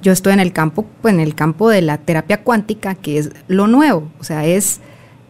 [0.00, 3.30] Yo estoy en el campo, pues en el campo de la terapia cuántica, que es
[3.48, 4.80] lo nuevo, o sea, es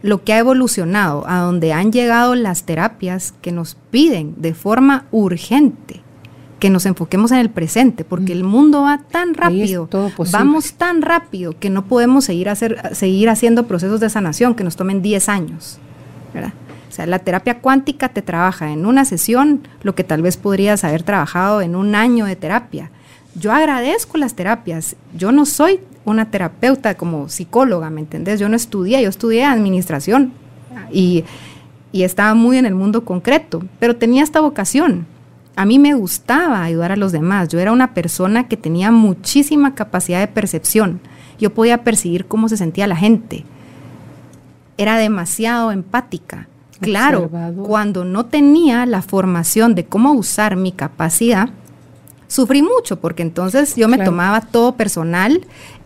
[0.02, 5.06] lo que ha evolucionado, a donde han llegado las terapias que nos piden de forma
[5.11, 6.02] urgente
[6.58, 9.88] que nos enfoquemos en el presente, porque el mundo va tan rápido,
[10.32, 14.76] vamos tan rápido que no podemos seguir, hacer, seguir haciendo procesos de sanación que nos
[14.76, 15.78] tomen 10 años.
[16.34, 20.84] O sea, la terapia cuántica te trabaja en una sesión lo que tal vez podrías
[20.84, 22.90] haber trabajado en un año de terapia.
[23.34, 24.96] Yo agradezco las terapias.
[25.16, 28.40] Yo no soy una terapeuta como psicóloga, ¿me entendés?
[28.40, 30.32] Yo no estudié, yo estudié administración
[30.90, 31.24] y,
[31.92, 35.06] y estaba muy en el mundo concreto, pero tenía esta vocación.
[35.56, 37.48] A mí me gustaba ayudar a los demás.
[37.48, 41.00] Yo era una persona que tenía muchísima capacidad de percepción.
[41.40, 43.44] Yo podía percibir cómo se sentía la gente.
[44.76, 46.46] Era demasiado empática.
[46.80, 47.28] Claro,
[47.64, 51.50] cuando no tenía la formación de cómo usar mi capacidad,
[52.28, 55.40] sufrí mucho porque entonces yo me tomaba todo personal,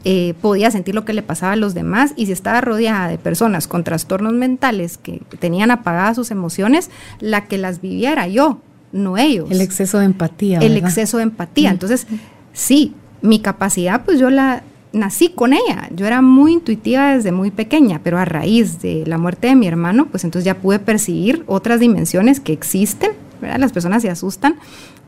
[0.04, 3.16] eh, podía sentir lo que le pasaba a los demás y si estaba rodeada de
[3.16, 9.16] personas con trastornos mentales que tenían apagadas sus emociones, la que las viviera yo, no
[9.16, 9.50] ellos.
[9.50, 10.58] El exceso de empatía.
[10.58, 11.70] El exceso de empatía.
[11.70, 12.06] Entonces,
[12.52, 15.88] sí, mi capacidad pues yo la nací con ella.
[15.94, 19.66] Yo era muy intuitiva desde muy pequeña, pero a raíz de la muerte de mi
[19.66, 23.58] hermano, pues entonces ya pude percibir otras dimensiones que existen, ¿verdad?
[23.58, 24.56] Las personas se asustan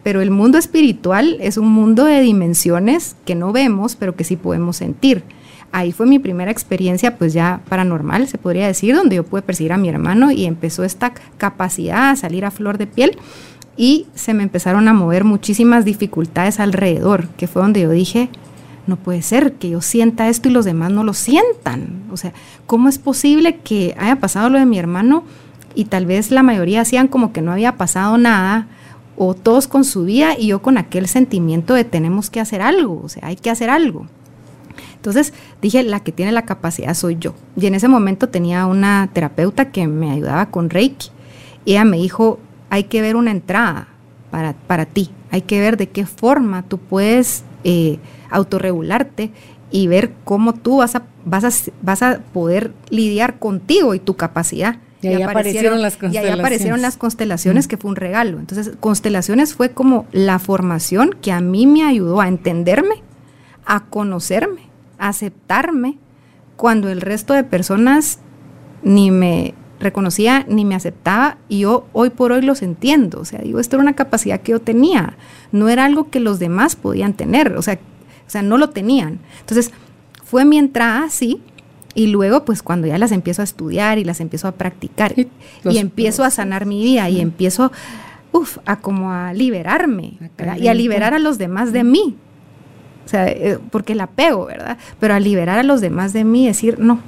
[0.05, 4.37] pero el mundo espiritual es un mundo de dimensiones que no vemos, pero que sí
[4.37, 5.25] podemos sentir.
[5.73, 9.73] Ahí fue mi primera experiencia, pues ya paranormal, se podría decir, donde yo pude percibir
[9.73, 13.19] a mi hermano y empezó esta capacidad a salir a flor de piel
[13.77, 18.29] y se me empezaron a mover muchísimas dificultades alrededor, que fue donde yo dije,
[18.87, 22.05] no puede ser que yo sienta esto y los demás no lo sientan.
[22.13, 22.35] O sea,
[22.67, 25.25] ¿cómo es posible que haya pasado lo de mi hermano
[25.75, 28.69] y tal vez la mayoría hacían como que no había pasado nada?
[29.17, 33.01] O todos con su vida y yo con aquel sentimiento de tenemos que hacer algo,
[33.05, 34.07] o sea, hay que hacer algo.
[34.97, 37.35] Entonces dije, la que tiene la capacidad soy yo.
[37.57, 41.11] Y en ese momento tenía una terapeuta que me ayudaba con Reiki.
[41.67, 42.39] Y ella me dijo,
[42.71, 43.89] hay que ver una entrada
[44.31, 47.99] para, para ti, hay que ver de qué forma tú puedes eh,
[48.31, 49.31] autorregularte
[49.71, 54.17] y ver cómo tú vas a, vas, a, vas a poder lidiar contigo y tu
[54.17, 54.77] capacidad.
[55.05, 56.31] Y ahí aparecieron, las constelaciones.
[56.31, 58.39] Y ahí aparecieron las constelaciones, que fue un regalo.
[58.39, 63.03] Entonces, constelaciones fue como la formación que a mí me ayudó a entenderme,
[63.65, 64.63] a conocerme,
[64.99, 65.99] a aceptarme,
[66.57, 68.21] cuando el resto de personas
[68.83, 73.21] ni me reconocía ni me aceptaba y yo hoy por hoy los entiendo.
[73.21, 75.17] O sea, digo, esto era una capacidad que yo tenía,
[75.53, 77.75] no era algo que los demás podían tener, o sea,
[78.27, 79.21] o sea no lo tenían.
[79.41, 79.73] Entonces,
[80.25, 81.43] fue mi entrada así
[81.95, 85.29] y luego, pues cuando ya las empiezo a estudiar y las empiezo a practicar y,
[85.79, 87.71] empiezo a sanar mi vida y empiezo,
[88.33, 90.19] uff, a como a liberarme
[90.59, 92.17] y a liberar a los demás de mí.
[93.05, 94.79] O sea, eh, porque la pego, ¿verdad?
[94.99, 97.01] Pero a liberar a los demás de mí, decir, no,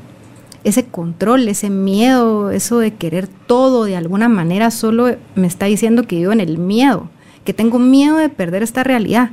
[0.63, 6.05] ese control, ese miedo, eso de querer todo de alguna manera, solo me está diciendo
[6.05, 7.09] que vivo en el miedo,
[7.45, 9.31] que tengo miedo de perder esta realidad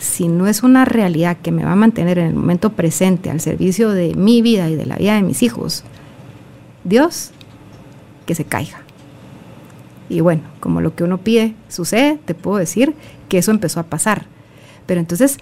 [0.00, 3.40] si no es una realidad que me va a mantener en el momento presente al
[3.40, 5.84] servicio de mi vida y de la vida de mis hijos,
[6.84, 7.30] Dios,
[8.26, 8.80] que se caiga.
[10.08, 12.94] Y bueno, como lo que uno pide sucede, te puedo decir
[13.28, 14.26] que eso empezó a pasar.
[14.86, 15.38] Pero entonces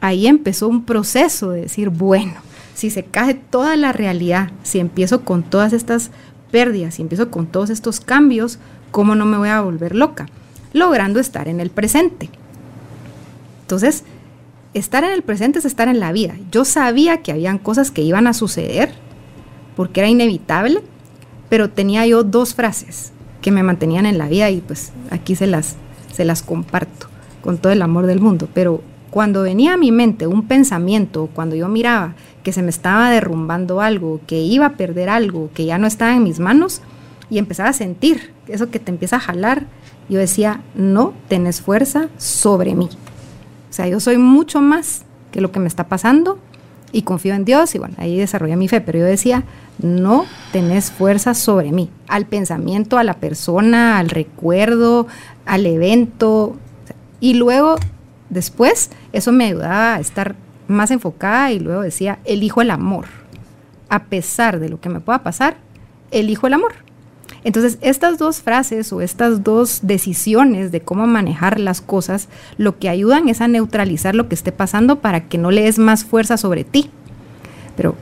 [0.00, 2.34] ahí empezó un proceso de decir, bueno,
[2.74, 6.10] si se cae toda la realidad, si empiezo con todas estas
[6.50, 8.58] pérdidas, si empiezo con todos estos cambios,
[8.90, 10.26] ¿cómo no me voy a volver loca?
[10.72, 12.30] logrando estar en el presente.
[13.70, 14.02] Entonces,
[14.74, 16.34] estar en el presente es estar en la vida.
[16.50, 18.92] Yo sabía que habían cosas que iban a suceder
[19.76, 20.82] porque era inevitable,
[21.48, 25.46] pero tenía yo dos frases que me mantenían en la vida y pues aquí se
[25.46, 25.76] las,
[26.12, 27.06] se las comparto
[27.42, 28.48] con todo el amor del mundo.
[28.52, 33.08] Pero cuando venía a mi mente un pensamiento, cuando yo miraba que se me estaba
[33.08, 36.82] derrumbando algo, que iba a perder algo, que ya no estaba en mis manos,
[37.30, 39.66] y empezaba a sentir eso que te empieza a jalar,
[40.08, 42.88] yo decía, no tenés fuerza sobre mí.
[43.70, 46.38] O sea, yo soy mucho más que lo que me está pasando
[46.92, 49.44] y confío en Dios y bueno, ahí desarrollé mi fe, pero yo decía,
[49.78, 55.06] no tenés fuerza sobre mí, al pensamiento, a la persona, al recuerdo,
[55.46, 56.56] al evento.
[57.20, 57.76] Y luego,
[58.28, 60.34] después, eso me ayudaba a estar
[60.66, 63.06] más enfocada y luego decía, elijo el amor.
[63.88, 65.56] A pesar de lo que me pueda pasar,
[66.10, 66.72] elijo el amor.
[67.42, 72.28] Entonces, estas dos frases o estas dos decisiones de cómo manejar las cosas,
[72.58, 75.78] lo que ayudan es a neutralizar lo que esté pasando para que no le des
[75.78, 76.90] más fuerza sobre ti.
[77.76, 77.94] Pero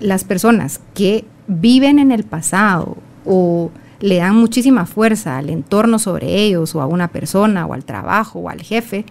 [0.00, 6.34] las personas que viven en el pasado o le dan muchísima fuerza al entorno sobre
[6.36, 9.04] ellos o a una persona o al trabajo o al jefe,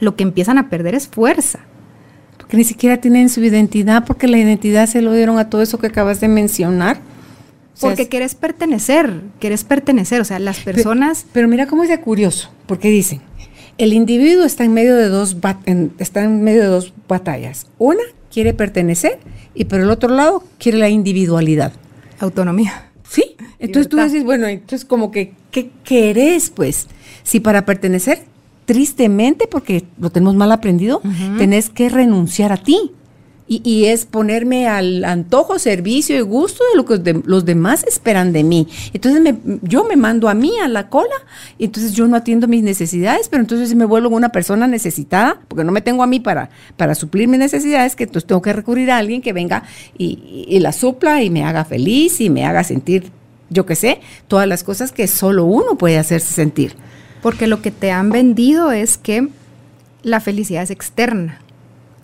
[0.00, 1.60] lo que empiezan a perder es fuerza.
[2.36, 5.78] Porque ni siquiera tienen su identidad, porque la identidad se lo dieron a todo eso
[5.78, 7.00] que acabas de mencionar.
[7.80, 11.26] Porque quieres pertenecer, quieres pertenecer, o sea, las personas...
[11.32, 13.20] Pero, mira cómo es de curioso, porque dicen,
[13.78, 15.36] el individuo está en medio de dos,
[15.98, 17.66] está en medio de dos batallas.
[17.78, 18.02] Una
[18.32, 19.18] quiere pertenecer
[19.54, 21.72] y por el otro lado quiere la individualidad.
[22.18, 22.90] Autonomía.
[23.08, 26.88] Sí, entonces tú dices, bueno, entonces como que, ¿qué querés pues?
[27.22, 28.24] Si para pertenecer,
[28.66, 31.00] tristemente, porque lo tenemos mal aprendido,
[31.38, 32.92] tenés que renunciar a ti
[33.48, 38.44] y, es ponerme al antojo, servicio y gusto de lo que los demás esperan de
[38.44, 38.68] mí.
[38.92, 41.14] Entonces me, yo me mando a mí a la cola
[41.56, 45.64] y entonces yo no atiendo mis necesidades, pero entonces me vuelvo una persona necesitada, porque
[45.64, 48.90] no me tengo a mí para, para suplir mis necesidades, que entonces tengo que recurrir
[48.90, 49.62] a alguien que venga
[49.96, 53.10] y, y la supla y me haga feliz y me haga sentir,
[53.48, 56.74] yo qué sé, todas las cosas que solo uno puede hacerse sentir.
[57.22, 59.28] Porque lo que te han vendido es que
[60.02, 61.40] la felicidad es externa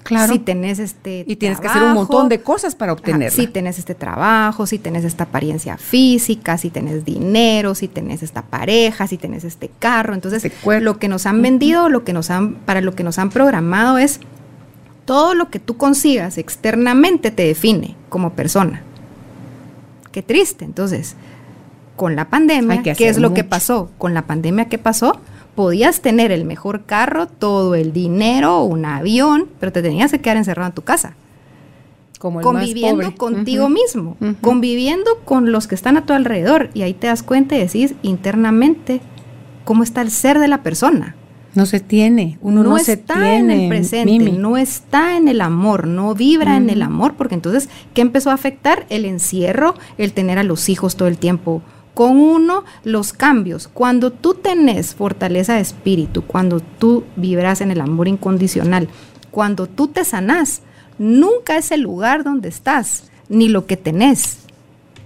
[0.05, 0.34] Claro.
[0.34, 3.30] Si tenés este Y tienes que hacer un montón de cosas para obtenerla.
[3.30, 8.42] si tenés este trabajo, si tenés esta apariencia física, si tenés dinero, si tenés esta
[8.42, 10.14] pareja, si tenés este carro.
[10.14, 13.18] Entonces, este lo que nos han vendido, lo que nos han, para lo que nos
[13.18, 14.20] han programado es
[15.07, 18.82] todo lo que tú consigas externamente te define como persona.
[20.12, 20.66] Qué triste.
[20.66, 21.16] Entonces,
[21.96, 23.90] con la pandemia, ¿qué es lo que pasó?
[23.98, 25.18] Con la pandemia, ¿qué pasó?
[25.55, 30.36] Podías tener el mejor carro, todo el dinero, un avión, pero te tenías que quedar
[30.36, 31.14] encerrado en tu casa.
[32.18, 36.70] Como conviviendo contigo mismo, conviviendo con los que están a tu alrededor.
[36.72, 39.00] Y ahí te das cuenta y decís internamente
[39.64, 41.16] cómo está el ser de la persona.
[41.55, 46.14] No se tiene, uno no, está en el presente, no está en el amor, no
[46.14, 48.86] vibra en el amor, porque entonces, ¿qué empezó a afectar?
[48.88, 51.62] El encierro, el tener a los hijos todo el tiempo
[51.95, 53.68] con uno los cambios.
[53.68, 58.88] Cuando tú tenés fortaleza de espíritu, cuando tú vibras en el amor incondicional,
[59.30, 60.62] cuando tú te sanás,
[60.99, 64.38] nunca es el lugar donde estás, ni lo que tenés,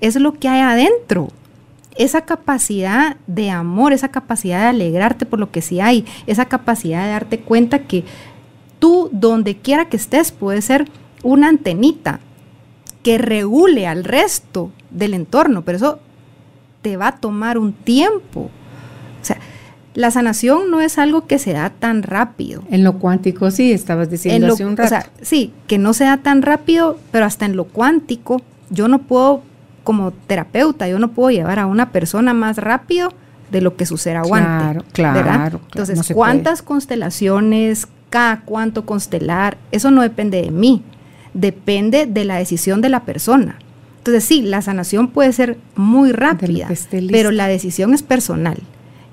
[0.00, 1.28] es lo que hay adentro.
[1.96, 7.04] Esa capacidad de amor, esa capacidad de alegrarte por lo que sí hay, esa capacidad
[7.04, 8.04] de darte cuenta que
[8.78, 10.88] tú, donde quiera que estés, puedes ser
[11.22, 12.20] una antenita
[13.02, 15.98] que regule al resto del entorno, pero eso
[16.82, 18.50] te va a tomar un tiempo.
[19.20, 19.38] O sea,
[19.94, 22.62] la sanación no es algo que se da tan rápido.
[22.70, 24.86] En lo cuántico, sí, estabas diciendo hace un rato.
[24.86, 28.86] O sea, sí, que no se da tan rápido, pero hasta en lo cuántico, yo
[28.86, 29.42] no puedo,
[29.82, 33.12] como terapeuta, yo no puedo llevar a una persona más rápido
[33.50, 34.84] de lo que su ser aguante.
[34.92, 35.60] Claro, claro.
[35.72, 39.56] Entonces, ¿cuántas constelaciones, cada cuánto constelar?
[39.72, 40.82] Eso no depende de mí,
[41.34, 43.58] depende de la decisión de la persona.
[43.98, 46.68] Entonces sí, la sanación puede ser muy rápida,
[47.10, 48.58] pero la decisión es personal.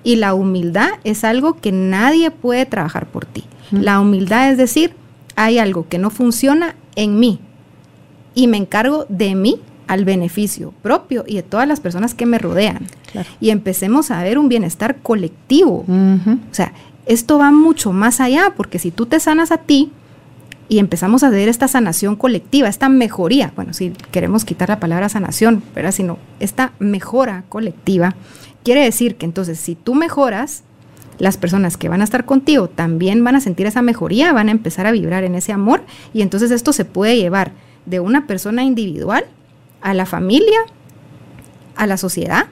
[0.03, 3.43] Y la humildad es algo que nadie puede trabajar por ti.
[3.71, 4.93] La humildad es decir,
[5.35, 7.39] hay algo que no funciona en mí
[8.35, 12.37] y me encargo de mí al beneficio propio y de todas las personas que me
[12.37, 12.87] rodean.
[13.39, 15.85] Y empecemos a ver un bienestar colectivo.
[15.87, 16.73] O sea,
[17.05, 19.91] esto va mucho más allá, porque si tú te sanas a ti,
[20.67, 25.09] y empezamos a ver esta sanación colectiva, esta mejoría, bueno, si queremos quitar la palabra
[25.09, 25.91] sanación, ¿verdad?
[25.91, 28.15] Sino esta mejora colectiva,
[28.63, 30.63] quiere decir que entonces si tú mejoras,
[31.17, 34.51] las personas que van a estar contigo también van a sentir esa mejoría, van a
[34.51, 37.51] empezar a vibrar en ese amor y entonces esto se puede llevar
[37.85, 39.25] de una persona individual
[39.81, 40.59] a la familia,
[41.75, 42.47] a la sociedad,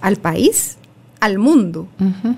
[0.00, 0.76] al país,
[1.20, 1.88] al mundo.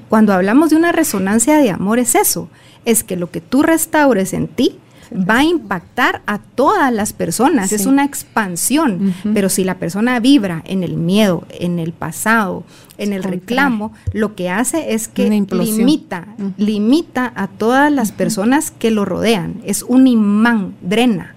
[0.09, 2.49] Cuando hablamos de una resonancia de amor es eso,
[2.85, 4.79] es que lo que tú restaures en ti
[5.13, 10.63] va a impactar a todas las personas, es una expansión, pero si la persona vibra
[10.67, 12.65] en el miedo, en el pasado,
[12.97, 18.91] en el reclamo, lo que hace es que limita, limita a todas las personas que
[18.91, 21.35] lo rodean, es un imán, drena.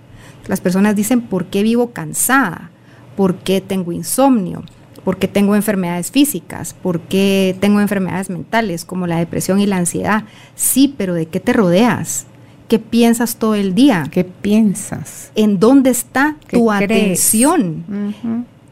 [0.47, 2.69] Las personas dicen, ¿por qué vivo cansada?
[3.15, 4.63] ¿Por qué tengo insomnio?
[5.03, 6.73] ¿Por qué tengo enfermedades físicas?
[6.73, 10.23] ¿Por qué tengo enfermedades mentales como la depresión y la ansiedad?
[10.55, 12.25] Sí, pero ¿de qué te rodeas?
[12.67, 14.07] ¿Qué piensas todo el día?
[14.09, 15.31] ¿Qué piensas?
[15.35, 18.15] ¿En dónde está tu atención?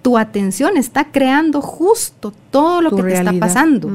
[0.02, 3.90] Tu atención está creando justo todo lo que te está pasando.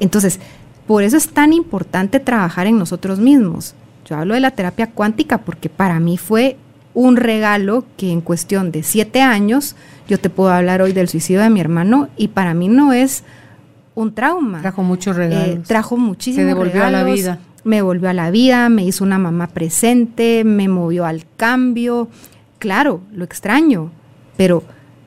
[0.00, 0.38] Entonces,
[0.86, 3.74] por eso es tan importante trabajar en nosotros mismos.
[4.04, 6.58] Yo hablo de la terapia cuántica porque para mí fue
[6.94, 9.76] un regalo que en cuestión de siete años,
[10.08, 13.24] yo te puedo hablar hoy del suicidio de mi hermano y para mí no es
[13.94, 14.60] un trauma.
[14.60, 15.48] Trajo muchos regalos.
[15.48, 17.38] Eh, trajo muchísimos Se devolvió a la vida.
[17.64, 22.08] Me volvió a la vida, me hizo una mamá presente, me movió al cambio.
[22.58, 23.90] Claro, lo extraño,
[24.36, 24.62] pero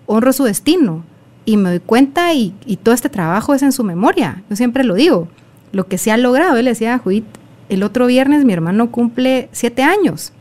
[0.08, 1.04] honro su destino
[1.46, 2.52] y me doy cuenta y,
[2.84, 4.44] todo este trabajo es en su memoria.
[4.50, 5.28] Yo siempre lo digo.
[5.72, 7.26] Lo que se ha logrado, él decía a Juit,
[7.70, 10.34] el otro viernes mi hermano cumple siete años.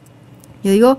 [0.64, 0.98] Yo digo,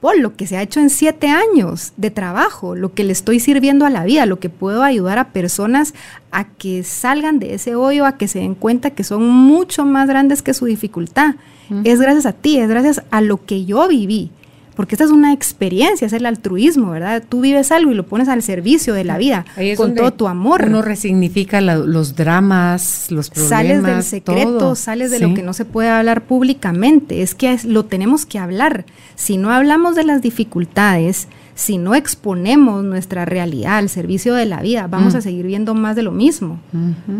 [0.00, 3.40] por lo que se ha hecho en siete años de trabajo, lo que le estoy
[3.40, 5.94] sirviendo a la vida, lo que puedo ayudar a personas
[6.30, 10.08] a que salgan de ese hoyo, a que se den cuenta que son mucho más
[10.08, 11.36] grandes que su dificultad.
[11.82, 14.30] Es gracias a ti, es gracias a lo que yo viví
[14.76, 17.22] porque esta es una experiencia, es el altruismo, ¿verdad?
[17.26, 19.46] Tú vives algo y lo pones al servicio de la vida
[19.76, 20.66] con todo tu amor.
[20.66, 23.48] Uno resignifica los dramas, los problemas.
[23.48, 27.22] Sales del secreto, sales de lo que no se puede hablar públicamente.
[27.22, 28.84] Es que lo tenemos que hablar.
[29.14, 34.60] Si no hablamos de las dificultades, si no exponemos nuestra realidad al servicio de la
[34.60, 35.16] vida, vamos mm.
[35.16, 36.60] a seguir viendo más de lo mismo.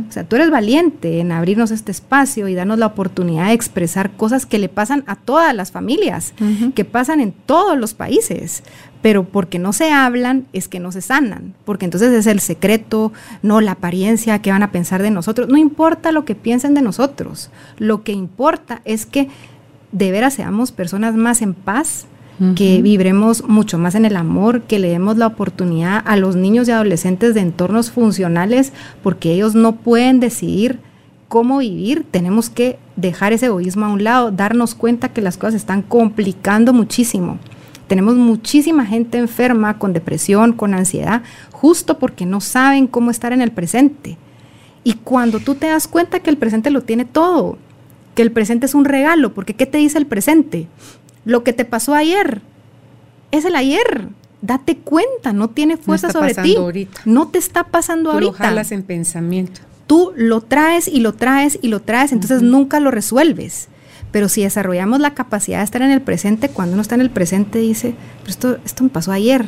[0.09, 4.11] O sea, tú eres valiente en abrirnos este espacio y darnos la oportunidad de expresar
[4.11, 6.35] cosas que le pasan a todas las familias,
[6.75, 8.63] que pasan en todos los países,
[9.01, 13.15] pero porque no se hablan es que no se sanan, porque entonces es el secreto,
[13.43, 16.83] no la apariencia, que van a pensar de nosotros, no importa lo que piensen de
[16.83, 19.29] nosotros, lo que importa es que
[19.93, 22.07] de veras seamos personas más en paz,
[22.55, 26.69] que vibremos mucho más en el amor, que le demos la oportunidad a los niños
[26.69, 28.73] y adolescentes de entornos funcionales,
[29.03, 30.79] porque ellos no pueden decidir
[31.29, 35.53] cómo vivir, tenemos que dejar ese egoísmo a un lado, darnos cuenta que las cosas
[35.53, 37.39] se están complicando muchísimo.
[37.87, 41.23] Tenemos muchísima gente enferma con depresión, con ansiedad,
[41.53, 44.19] justo porque no saben cómo estar en el presente.
[44.85, 47.59] Y cuando tú te das cuenta que el presente lo tiene todo,
[48.15, 50.69] que el presente es un regalo, porque ¿qué te dice el presente?
[51.27, 52.41] Lo que te pasó ayer
[53.33, 54.09] es el ayer.
[54.43, 56.57] Date cuenta, no tiene fuerza sobre ti.
[57.05, 58.33] No te está pasando Tú ahorita.
[58.33, 59.61] Lo jalas en pensamiento.
[59.89, 63.69] Tú lo traes y lo traes y lo traes, entonces nunca lo resuelves.
[64.13, 67.11] Pero si desarrollamos la capacidad de estar en el presente, cuando uno está en el
[67.11, 69.47] presente dice, pero esto, esto me pasó ayer,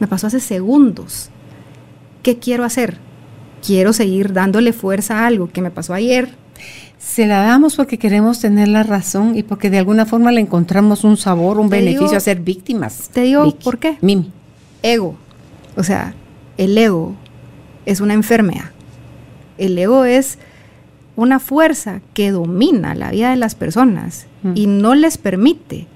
[0.00, 1.28] me pasó hace segundos.
[2.22, 2.96] ¿Qué quiero hacer?
[3.64, 6.34] Quiero seguir dándole fuerza a algo que me pasó ayer,
[6.98, 11.04] se la damos porque queremos tener la razón y porque de alguna forma le encontramos
[11.04, 13.10] un sabor, un beneficio a ser víctimas.
[13.12, 13.98] Te digo, ¿por qué?
[14.00, 14.32] Mimi.
[14.82, 15.16] Ego.
[15.76, 16.14] O sea,
[16.56, 17.14] el ego
[17.86, 18.70] es una enfermedad.
[19.58, 20.38] El ego es
[21.14, 24.52] una fuerza que domina la vida de las personas mm.
[24.56, 25.86] y no les permite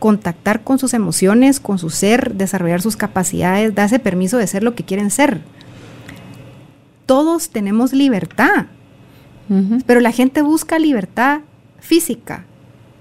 [0.00, 4.74] contactar con sus emociones, con su ser, desarrollar sus capacidades, darse permiso de ser lo
[4.74, 5.40] que quieren ser.
[7.06, 8.66] Todos tenemos libertad
[9.86, 11.40] pero la gente busca libertad
[11.80, 12.44] física,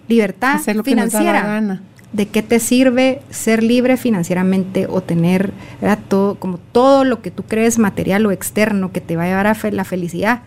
[0.07, 1.81] libertad financiera.
[2.13, 5.53] ¿De qué te sirve ser libre financieramente o tener
[6.09, 9.47] todo, como todo lo que tú crees material o externo que te va a llevar
[9.47, 10.41] a la felicidad?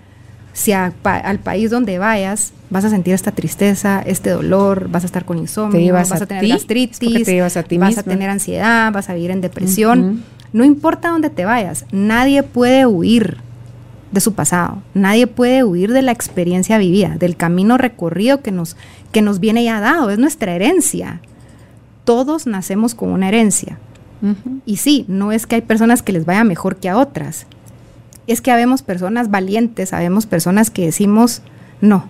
[0.53, 5.25] Si al país donde vayas vas a sentir esta tristeza, este dolor, vas a estar
[5.25, 7.63] con insomnio, vas a, tener gastritis, vas a
[8.03, 10.23] tener ansiedad, vas a vivir en depresión.
[10.53, 13.39] No importa dónde te vayas, nadie puede huir
[14.15, 14.83] de su pasado.
[14.95, 18.77] Nadie puede huir de la experiencia vivida, del camino recorrido que nos,
[19.12, 21.21] que nos viene ya dado, es nuestra herencia.
[22.05, 23.79] Todos nacemos con una herencia.
[24.65, 27.47] Y sí, no es que hay personas que les vaya mejor que a otras.
[28.27, 31.43] Es que habemos personas valientes, habemos personas que decimos,
[31.83, 32.09] no,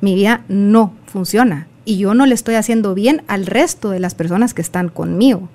[0.00, 4.14] mi vida no funciona y yo no le estoy haciendo bien al resto de las
[4.14, 5.48] personas que están conmigo.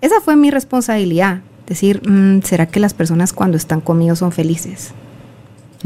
[0.00, 4.92] Esa fue mi responsabilidad, decir, mm, ¿será que las personas cuando están conmigo son felices?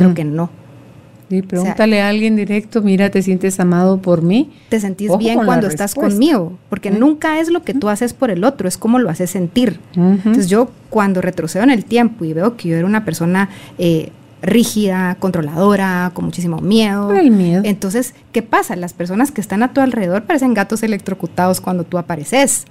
[0.00, 0.14] Creo mm.
[0.14, 0.50] que no.
[1.30, 4.50] Y pregúntale a alguien directo, mira, ¿te sientes amado por mí?
[4.68, 6.98] Te sentís bien cuando estás conmigo, porque mm.
[6.98, 9.78] nunca es lo que tú haces por el otro, es como lo haces sentir.
[9.94, 13.48] Entonces yo cuando retrocedo en el tiempo y veo que yo era una persona
[13.78, 14.10] eh,
[14.42, 17.12] rígida, controladora, con muchísimo miedo.
[17.12, 17.62] El miedo.
[17.64, 18.74] Entonces, ¿qué pasa?
[18.74, 22.64] Las personas que están a tu alrededor parecen gatos electrocutados cuando tú apareces,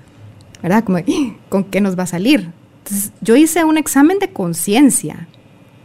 [0.62, 0.84] ¿verdad?
[0.84, 2.50] Como, "Ih, ¿con qué nos va a salir?
[2.84, 5.28] Entonces, yo hice un examen de conciencia,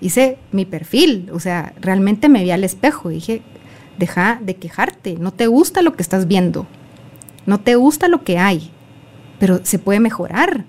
[0.04, 3.42] hice mi perfil, o sea, realmente me vi al espejo y dije,
[3.98, 6.66] deja de quejarte, no te gusta lo que estás viendo,
[7.46, 8.70] no te gusta lo que hay,
[9.38, 10.66] pero se puede mejorar.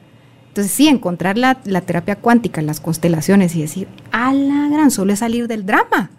[0.48, 5.12] Entonces sí, encontrar la, la terapia cuántica, las constelaciones y decir, a la gran, solo
[5.12, 6.12] es salir del drama.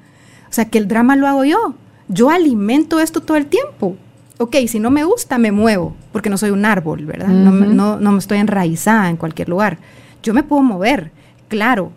[0.50, 1.74] O sea, que el drama lo hago yo.
[2.08, 3.96] Yo alimento esto todo el tiempo.
[4.36, 7.28] Ok, si no me gusta, me muevo, porque no soy un árbol, ¿verdad?
[7.28, 9.78] no, no, no me estoy enraizada en cualquier lugar.
[10.22, 11.12] Yo me puedo mover,
[11.48, 11.92] claro.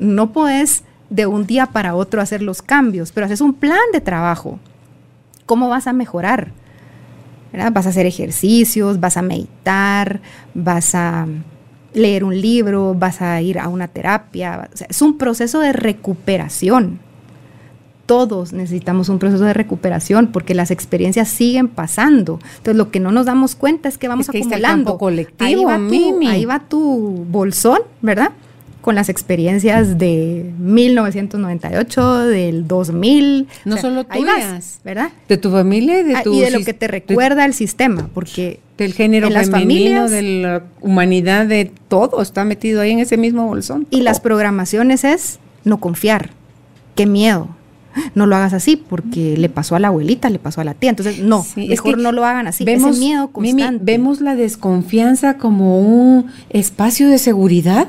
[0.00, 4.00] No puedes de un día para otro hacer los cambios, pero haces un plan de
[4.00, 4.58] trabajo.
[5.46, 6.52] ¿Cómo vas a mejorar?
[7.52, 7.72] ¿verdad?
[7.72, 10.20] Vas a hacer ejercicios, vas a meditar,
[10.54, 11.26] vas a
[11.92, 14.68] leer un libro, vas a ir a una terapia.
[14.72, 17.00] O sea, es un proceso de recuperación.
[18.06, 22.40] Todos necesitamos un proceso de recuperación porque las experiencias siguen pasando.
[22.56, 24.64] Entonces, lo que no nos damos cuenta es que vamos Es que ahí está el
[24.64, 24.92] acumulando.
[24.92, 28.32] campo colectivo, ahí, va tu, ahí va tu bolsón, ¿verdad?
[28.80, 33.46] Con las experiencias de 1998, del 2000.
[33.64, 34.80] No solo ahí vas, tuyas.
[34.84, 35.10] ¿verdad?
[35.28, 37.54] De tu familia y de Ah, tu y de lo que te de- recuerda el
[37.54, 42.80] sistema, porque del género en las femenino, familias- de la humanidad, de todo está metido
[42.80, 43.86] ahí en ese mismo bolsón.
[43.90, 46.30] y las programaciones es no confiar,
[46.94, 47.48] qué miedo.
[48.14, 50.90] No lo hagas así porque le pasó a la abuelita, le pasó a la tía.
[50.90, 52.64] Entonces, no, Sí, es mejor que no lo hagan así.
[52.64, 53.84] Vemos, Ese miedo Mimi, constante.
[53.84, 57.88] vemos la desconfianza como un espacio de seguridad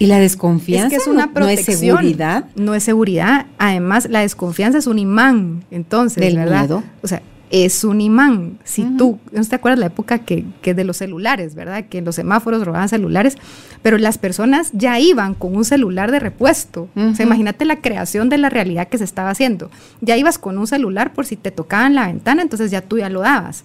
[0.00, 2.46] y la desconfianza es que es una no, no es seguridad.
[2.56, 3.46] No es seguridad.
[3.58, 5.62] Además, la desconfianza es un imán.
[5.70, 6.60] Entonces, Del ¿verdad?
[6.60, 6.82] miedo.
[7.02, 8.58] O sea, es un imán.
[8.64, 11.84] Si tú, ¿no te acuerdas la época que, que de los celulares, verdad?
[11.90, 13.36] Que los semáforos robaban celulares,
[13.82, 16.88] pero las personas ya iban con un celular de repuesto.
[16.96, 17.16] O Ujú.
[17.16, 19.68] sea, imagínate la creación de la realidad que se estaba haciendo.
[20.00, 23.10] Ya ibas con un celular por si te tocaban la ventana, entonces ya tú ya
[23.10, 23.64] lo dabas.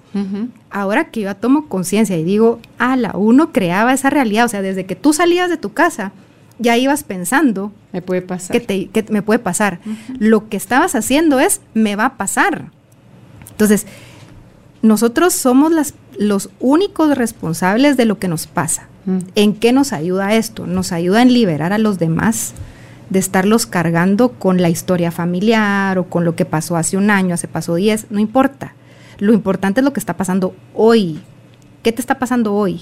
[0.71, 4.85] Ahora que yo tomo conciencia y digo, ala, uno creaba esa realidad, o sea, desde
[4.85, 6.11] que tú salías de tu casa,
[6.59, 8.51] ya ibas pensando Me puede pasar.
[8.53, 9.79] que, te, que me puede pasar.
[10.19, 12.71] Lo que estabas haciendo es, me va a pasar.
[13.51, 13.85] Entonces,
[14.81, 18.87] nosotros somos las, los únicos responsables de lo que nos pasa.
[19.05, 19.17] Mm.
[19.35, 20.67] ¿En qué nos ayuda esto?
[20.67, 22.53] Nos ayuda en liberar a los demás
[23.09, 27.35] de estarlos cargando con la historia familiar o con lo que pasó hace un año,
[27.35, 28.73] hace pasó 10, no importa.
[29.19, 31.19] Lo importante es lo que está pasando hoy.
[31.83, 32.81] ¿Qué te está pasando hoy?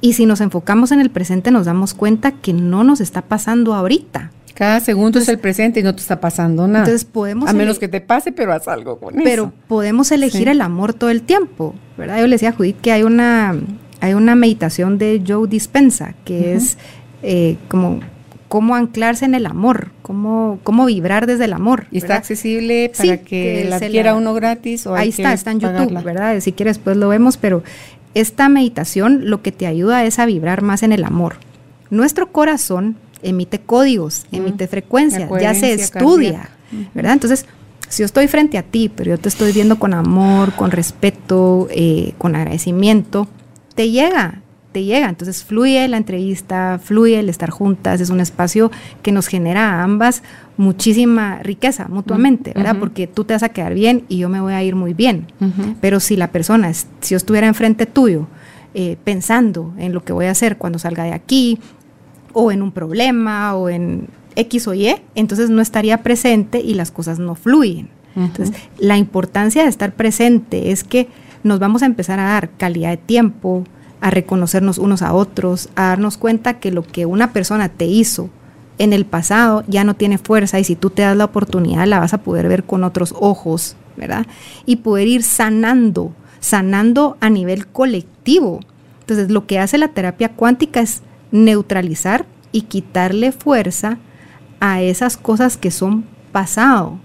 [0.00, 3.74] Y si nos enfocamos en el presente nos damos cuenta que no nos está pasando
[3.74, 4.30] ahorita.
[4.54, 6.80] Cada segundo es el presente y no te está pasando nada.
[6.80, 9.52] Entonces podemos a menos que te pase, pero haz algo con pero eso.
[9.68, 10.48] podemos elegir Sí.
[10.50, 12.18] el amor todo el tiempo, ¿verdad?
[12.20, 13.54] Yo le decía a Judith que hay una,
[14.00, 16.76] hay una meditación de Joe Dispensa, que es
[17.22, 18.00] eh, como
[18.48, 21.86] cómo anclarse en el amor, cómo, cómo vibrar desde el amor.
[21.90, 22.18] Y está ¿verdad?
[22.18, 23.78] accesible Sí, para que, que la
[24.12, 26.02] la- uno gratis o hay Ahí que está, está en YouTube?
[26.02, 26.40] ¿verdad?
[26.40, 27.62] Si quieres, pues lo vemos, pero
[28.14, 31.36] esta meditación lo que te ayuda es a vibrar más en el amor.
[31.90, 34.36] Nuestro corazón emite códigos, Mm.
[34.36, 36.90] emite La frecuencias, ya se estudia, cardíaca.
[36.94, 37.12] ¿verdad?
[37.14, 37.46] Entonces,
[37.88, 41.68] si yo estoy frente a ti, pero yo te estoy viendo con amor, con respeto,
[41.70, 43.28] eh, con agradecimiento,
[43.74, 44.42] te llega,
[44.72, 45.08] te llega.
[45.08, 48.70] Entonces fluye la entrevista, fluye el estar juntas, es un espacio
[49.02, 50.22] que nos genera a ambas
[50.56, 52.76] muchísima riqueza mutuamente, ¿verdad?
[52.80, 55.26] Porque tú te vas a quedar bien y yo me voy a ir muy bien.
[55.80, 58.26] Pero si la persona, si yo estuviera enfrente tuyo,
[58.74, 61.58] eh, pensando en lo que voy a hacer cuando salga de aquí,
[62.32, 66.90] o en un problema, o en X o Y, entonces no estaría presente y las
[66.90, 67.88] cosas no fluyen.
[68.16, 71.08] Entonces, la importancia de estar presente es que
[71.44, 73.62] nos vamos a empezar a dar calidad de tiempo,
[74.00, 78.30] a reconocernos unos a otros, a darnos cuenta que lo que una persona te hizo
[78.78, 81.98] en el pasado ya no tiene fuerza y si tú te das la oportunidad la
[81.98, 84.26] vas a poder ver con otros ojos, ¿verdad?
[84.66, 88.60] Y poder ir sanando, sanando a nivel colectivo.
[89.00, 93.98] Entonces, lo que hace la terapia cuántica es neutralizar y quitarle fuerza
[94.60, 96.98] a esas cosas que son pasado.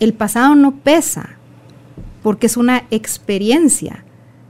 [0.00, 1.30] El pasado no pesa
[2.22, 4.04] porque es una experiencia.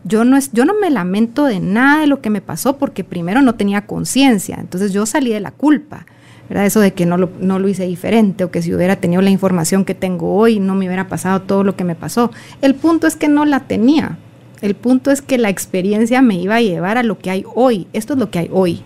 [0.08, 3.02] Yo no, es, yo no me lamento de nada de lo que me pasó porque
[3.02, 6.06] primero no tenía conciencia, entonces yo salí de la culpa,
[6.48, 6.66] ¿verdad?
[6.66, 9.30] Eso de que no lo, no lo hice diferente o que si hubiera tenido la
[9.30, 12.30] información que tengo hoy no me hubiera pasado todo lo que me pasó.
[12.62, 14.16] El punto es que no la tenía.
[14.60, 17.88] El punto es que la experiencia me iba a llevar a lo que hay hoy.
[17.92, 18.82] Esto es lo que hay hoy.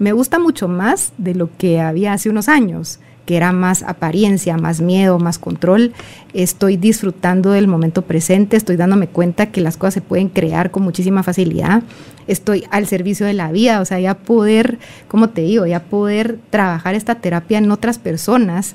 [0.00, 4.56] Me gusta mucho más de lo que había hace unos años, que era más apariencia,
[4.56, 5.92] más miedo, más control,
[6.32, 10.82] estoy disfrutando del momento presente, estoy dándome cuenta que las cosas se pueden crear con
[10.82, 11.82] muchísima facilidad,
[12.26, 16.38] estoy al servicio de la vida, o sea, ya poder, como te digo, ya poder
[16.48, 18.72] trabajar esta terapia en otras personas.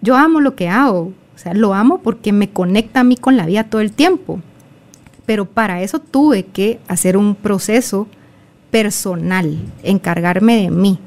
[0.00, 3.36] Yo amo lo que hago, o sea, lo amo porque me conecta a mí con
[3.36, 4.40] la vida todo el tiempo.
[5.26, 8.08] Pero para eso tuve que hacer un proceso
[8.72, 10.98] personal, encargarme de mí.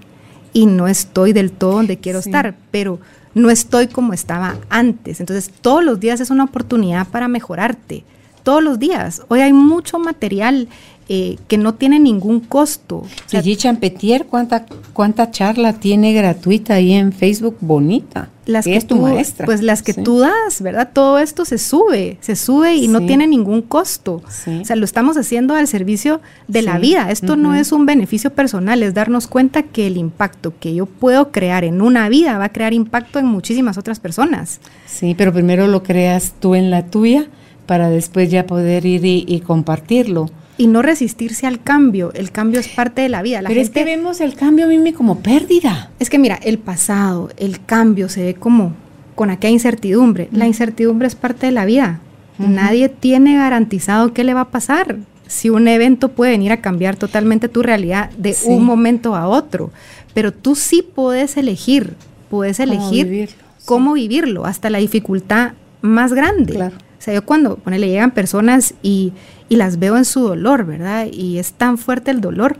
[0.56, 2.97] Y no estoy del todo donde quiero estar, pero
[3.34, 5.20] no estoy como estaba antes.
[5.20, 8.06] Entonces, todos los días es una oportunidad para mejorarte.
[8.41, 9.24] Todos los días.
[9.28, 10.70] Hoy hay mucho material
[11.08, 13.03] eh, que no tiene ningún costo.
[13.30, 18.30] Gigi Champetier, ¿cuánta, ¿cuánta charla tiene gratuita ahí en Facebook bonita?
[18.47, 19.45] Las que es tu maestra.
[19.45, 20.89] Pues las que tú das, ¿verdad?
[20.93, 24.24] Todo esto se sube, se sube y no tiene ningún costo.
[24.26, 27.12] O sea, lo estamos haciendo al servicio de la vida.
[27.12, 31.32] Esto no es un beneficio personal, es darnos cuenta que el impacto que yo puedo
[31.32, 34.60] crear en una vida va a crear impacto en muchísimas otras personas.
[34.88, 37.28] Sí, pero primero lo creas tú en la tuya
[37.68, 42.12] para después ya poder ir y compartirlo y no resistirse al cambio.
[42.14, 43.41] El cambio es parte de la vida.
[43.41, 45.91] La Pero es que vemos el cambio, Mimi, como pérdida.
[45.99, 48.74] Es que mira, el pasado, el cambio se ve como
[49.16, 50.30] con aquella incertidumbre.
[50.32, 51.99] La incertidumbre es parte de la vida.
[52.38, 54.97] Nadie tiene garantizado qué le va a pasar.
[55.26, 59.72] Si un evento puede venir a cambiar totalmente tu realidad de un momento a otro,
[60.14, 61.95] pero tú sí puedes elegir,
[62.30, 63.30] puedes elegir
[63.64, 66.53] cómo vivirlo, hasta la dificultad más grande.
[66.53, 66.76] Claro.
[67.06, 69.14] Sea, yo cuando le llegan personas y
[69.49, 71.08] y las veo en su dolor, ¿verdad?
[71.12, 72.58] Y es tan fuerte el dolor.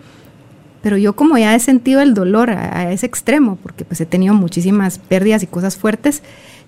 [0.81, 4.35] Pero yo como ya he sentido el dolor a, ese extremo, porque pues he tenido
[4.35, 6.21] muchísimas pérdidas y cosas fuertes,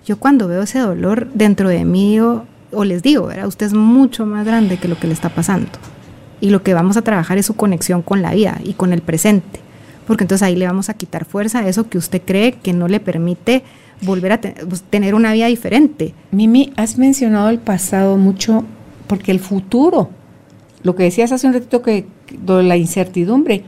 [0.04, 2.44] yo cuando veo ese dolor dentro de mí, o,
[2.84, 3.46] les digo, ¿verdad?
[3.46, 5.70] Usted es mucho más grande que lo que le está pasando.
[6.40, 9.02] Y lo que vamos a trabajar es su conexión con la vida y con el
[9.02, 9.60] presente.
[10.06, 12.88] Porque entonces ahí le vamos a quitar fuerza a eso que usted cree que no
[12.88, 13.62] le permite
[14.02, 16.14] volver a pues, tener una vida diferente.
[16.30, 18.64] Mimi, has mencionado el pasado mucho
[19.06, 20.10] porque el futuro,
[20.82, 22.06] lo que decías hace un ratito que
[22.46, 23.64] la incertidumbre,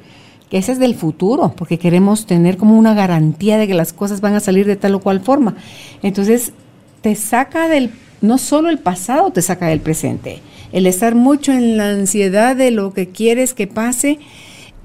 [0.51, 4.21] que ese es del futuro, porque queremos tener como una garantía de que las cosas
[4.21, 5.57] van a salir de tal o cual forma.
[6.03, 6.53] Entonces,
[7.01, 10.41] te saca del, no solo el pasado te saca del presente,
[10.73, 14.19] el estar mucho en la ansiedad de lo que quieres que pase,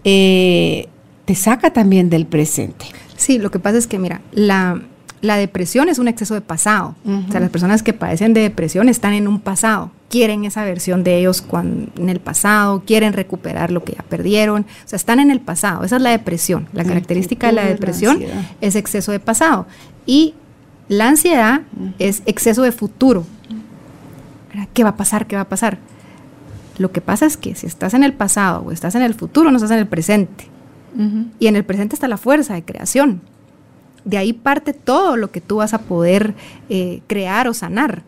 [0.04, 0.88] eh,
[1.26, 2.86] te saca también del presente.
[3.18, 4.82] Sí, lo que pasa es que, mira, la,
[5.26, 6.96] la depresión es un exceso de pasado.
[7.06, 11.04] O sea, las personas que padecen de depresión están en un pasado, quieren esa versión
[11.04, 14.62] de ellos en el pasado, quieren recuperar lo que ya perdieron.
[14.64, 15.84] O sea, están en el pasado.
[15.84, 16.68] Esa es la depresión.
[16.74, 18.20] La característica de la depresión
[18.62, 19.66] es exceso de pasado.
[20.06, 20.36] Y
[20.88, 21.62] la ansiedad
[22.00, 23.26] es exceso de futuro.
[24.74, 25.28] ¿Qué va a pasar?
[25.28, 25.80] ¿Qué va a pasar?
[26.78, 29.50] Lo que pasa es que si estás en el pasado o estás en el futuro,
[29.50, 30.48] no estás en el presente.
[31.40, 33.22] Y en el presente está la fuerza de creación
[34.06, 36.36] de ahí parte todo lo que tú vas a poder
[36.70, 38.04] eh, crear o sanar.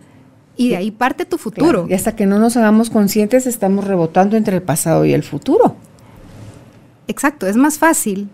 [0.55, 1.85] Y de ahí parte tu futuro.
[1.89, 5.75] Y hasta que no nos hagamos conscientes, estamos rebotando entre el pasado y el futuro.
[7.07, 8.29] Exacto, es más fácil,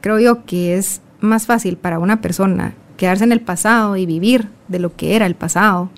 [0.00, 4.48] creo yo que es más fácil para una persona quedarse en el pasado y vivir
[4.66, 5.90] de lo que era el pasado,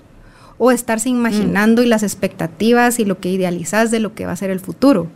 [0.57, 4.35] o estarse imaginando y las expectativas y lo que idealizas de lo que va a
[4.35, 5.07] ser el futuro,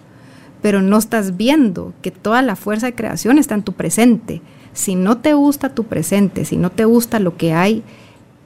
[0.63, 4.41] pero no estás viendo que toda la fuerza de creación está en tu presente
[4.75, 7.81] si no te gusta tu presente, si no te gusta lo que hay,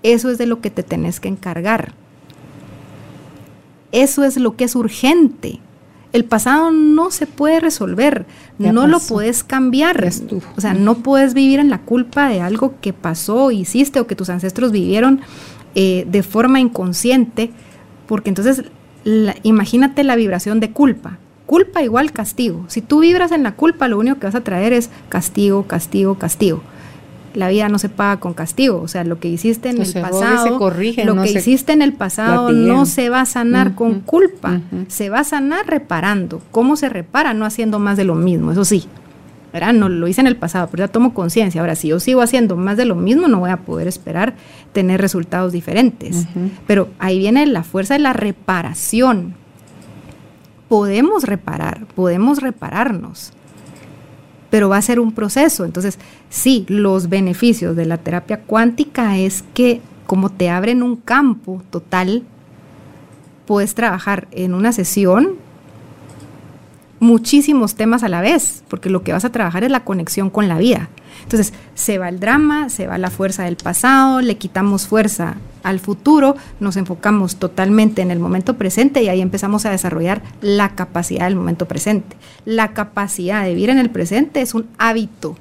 [0.03, 1.93] eso es de lo que te tenés que encargar.
[3.91, 5.59] Eso es lo que es urgente.
[6.13, 8.27] El pasado no se puede resolver,
[8.59, 10.07] no lo puedes cambiar.
[10.55, 14.15] O sea, no puedes vivir en la culpa de algo que pasó, hiciste o que
[14.15, 15.21] tus ancestros vivieron
[15.73, 17.51] eh, de forma inconsciente,
[18.07, 18.63] porque entonces
[19.43, 21.17] imagínate la vibración de culpa
[21.49, 22.63] culpa igual castigo.
[22.67, 26.13] Si tú vibras en la culpa, lo único que vas a traer es castigo, castigo,
[26.13, 26.61] castigo.
[27.33, 30.59] La vida no se paga con castigo, o sea, lo que hiciste en el pasado,
[30.59, 35.21] lo que hiciste en el pasado no se va a sanar con culpa, se va
[35.21, 36.39] a sanar reparando.
[36.51, 37.33] ¿Cómo se repara?
[37.33, 38.87] No haciendo más de lo mismo, eso sí.
[39.51, 39.73] ¿verdad?
[39.73, 41.61] No lo hice en el pasado, pero ya tomo conciencia.
[41.61, 44.35] Ahora, si yo sigo haciendo más de lo mismo, no voy a poder esperar
[44.71, 46.27] tener resultados diferentes.
[46.67, 49.38] Pero ahí viene la fuerza de la reparación
[50.69, 53.33] podemos reparar, podemos repararnos,
[54.49, 55.65] pero va a ser un proceso.
[55.65, 55.99] Entonces,
[56.29, 62.23] sí, los beneficios de la terapia cuántica es que como te abren un campo total,
[63.45, 65.35] puedes trabajar en una sesión
[66.99, 70.47] muchísimos temas a la vez, porque lo que vas a trabajar es la conexión con
[70.47, 70.89] la vida.
[71.23, 75.79] Entonces, se va el drama, se va la fuerza del pasado, le quitamos fuerza al
[75.79, 81.25] futuro, nos enfocamos totalmente en el momento presente y ahí empezamos a desarrollar la capacidad
[81.25, 82.15] del momento presente.
[82.45, 85.35] La capacidad de vivir en el presente es un hábito.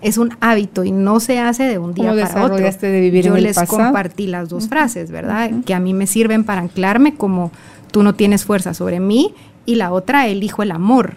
[0.00, 2.56] es un hábito y no se hace de un día para otro.
[2.56, 5.50] De vivir Yo en les compartí las dos frases, ¿verdad?
[5.66, 7.52] Que a mí me sirven para anclarme como
[7.90, 9.34] tú no tienes fuerza sobre mí
[9.70, 11.14] y la otra elijo el amor.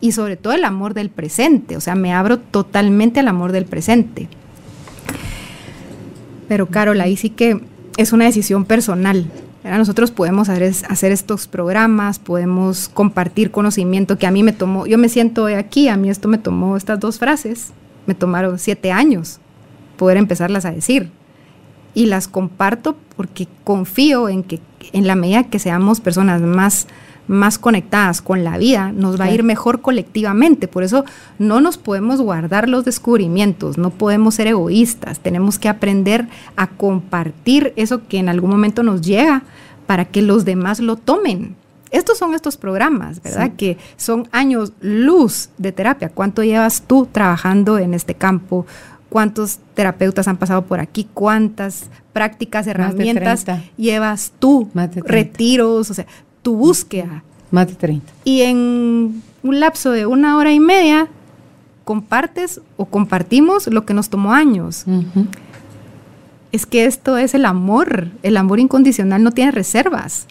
[0.00, 3.66] Y sobre todo el amor del presente, o sea, me abro totalmente al amor del
[3.66, 4.26] presente.
[6.48, 7.60] Pero Carol, ahí sí que
[7.98, 9.26] es una decisión personal.
[9.64, 14.96] Nosotros podemos hacer, hacer, estos programas, podemos compartir conocimiento que a mí me tomó, yo
[14.96, 17.72] me siento aquí, a mí esto me tomó estas dos frases,
[18.06, 19.40] me tomaron siete años
[19.98, 21.10] poder empezarlas a decir.
[21.94, 24.60] Y las comparto porque confío en que
[24.92, 26.86] en la medida que seamos personas más
[27.26, 30.68] más conectadas con la vida, nos va a ir mejor colectivamente.
[30.68, 31.04] Por eso
[31.38, 37.72] no nos podemos guardar los descubrimientos, no podemos ser egoístas, tenemos que aprender a compartir
[37.76, 39.42] eso que en algún momento nos llega
[39.86, 41.56] para que los demás lo tomen.
[41.90, 43.50] Estos son estos programas, ¿verdad?
[43.50, 43.56] Sí.
[43.56, 46.08] Que son años luz de terapia.
[46.08, 48.66] ¿Cuánto llevas tú trabajando en este campo?
[49.08, 51.08] ¿Cuántos terapeutas han pasado por aquí?
[51.14, 53.44] ¿Cuántas prácticas, herramientas
[53.76, 54.68] llevas tú?
[54.74, 56.06] Retiros, o sea,
[56.42, 57.22] tu búsqueda.
[57.50, 58.12] Más de 30.
[58.24, 61.08] Y en un lapso de una hora y media
[61.84, 64.84] compartes o compartimos lo que nos tomó años.
[64.86, 65.26] Uh -huh.
[66.50, 68.08] Es que esto es el amor.
[68.22, 70.26] El amor incondicional no tiene reservas.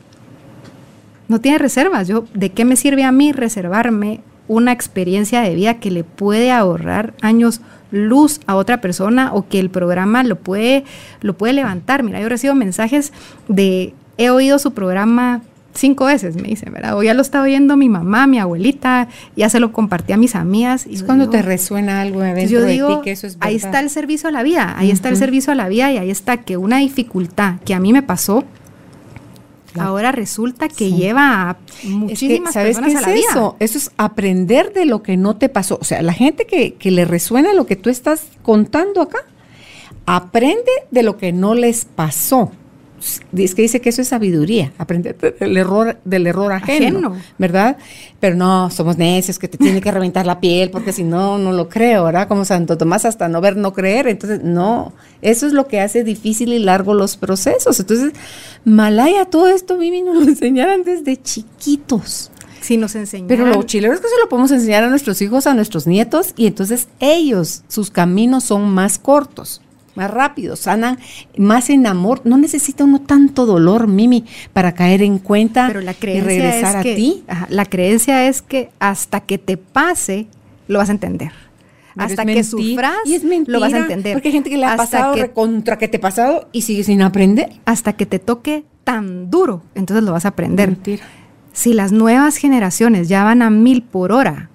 [1.28, 2.08] No tiene reservas.
[2.08, 6.52] Yo, ¿de qué me sirve a mí reservarme una experiencia de vida que le puede
[6.52, 7.62] ahorrar años
[7.94, 10.84] luz a otra persona o que el programa lo puede,
[11.22, 12.04] lo puede levantar?
[12.04, 13.14] Mira, yo recibo mensajes
[13.48, 15.42] de he oído su programa
[15.74, 16.98] cinco veces, me dicen, ¿verdad?
[16.98, 20.36] O ya lo está oyendo mi mamá, mi abuelita, ya se lo compartí a mis
[20.36, 20.86] amigas.
[20.88, 23.38] Y es cuando digo, te resuena algo dentro yo digo, de ti que eso es
[23.38, 23.48] verdad.
[23.50, 24.94] Ahí está el servicio a la vida, ahí uh -huh.
[24.94, 27.94] está el servicio a la vida y ahí está que una dificultad que a mí
[27.94, 28.44] me pasó,
[29.74, 29.90] claro.
[29.90, 30.96] ahora resulta que sí.
[30.96, 33.32] lleva a muchísimas es que, ¿sabes personas qué a la es vida.
[33.32, 33.56] Eso?
[33.60, 35.78] eso es aprender de lo que no te pasó.
[35.82, 39.20] O sea, la gente que, que le resuena lo que tú estás contando acá,
[40.06, 42.52] aprende de lo que no les pasó
[43.36, 47.78] es que dice que eso es sabiduría, aprender del error, del error ajeno, ajeno, ¿verdad?
[48.20, 51.52] Pero no, somos necios, que te tiene que reventar la piel, porque si no, no
[51.52, 52.28] lo creo, ¿verdad?
[52.28, 54.08] Como Santo Tomás, hasta no ver, no creer.
[54.08, 57.80] Entonces, no, eso es lo que hace difícil y largo los procesos.
[57.80, 58.14] Entonces,
[58.64, 62.32] Malaya, todo esto, Mimi, nos lo enseñaron desde chiquitos.
[62.62, 63.28] Sí, nos enseñaron.
[63.28, 66.34] Pero lo chileno es que se lo podemos enseñar a nuestros hijos, a nuestros nietos,
[66.38, 69.62] y entonces ellos, sus caminos son más cortos
[69.96, 70.98] más rápido, sanan
[71.38, 72.22] más en amor.
[72.24, 76.76] No necesita uno tanto dolor, Mimi, para caer en cuenta Pero la creencia y regresar
[76.78, 77.24] es que, a ti.
[77.28, 80.28] Ajá, la creencia es que hasta que te pase,
[80.68, 81.32] lo vas a entender.
[81.96, 84.14] Pero hasta que sufras, y es mentira, lo vas a entender.
[84.14, 86.64] Porque hay gente que le ha Hasta pasado que- contra que te ha pasado y
[86.64, 87.52] sigue sin aprender.
[87.66, 90.70] Hasta que te toque tan duro, entonces lo vas a aprender.
[90.70, 91.04] Mentira.
[91.52, 94.50] Si las nuevas generaciones ya van a mil por hora,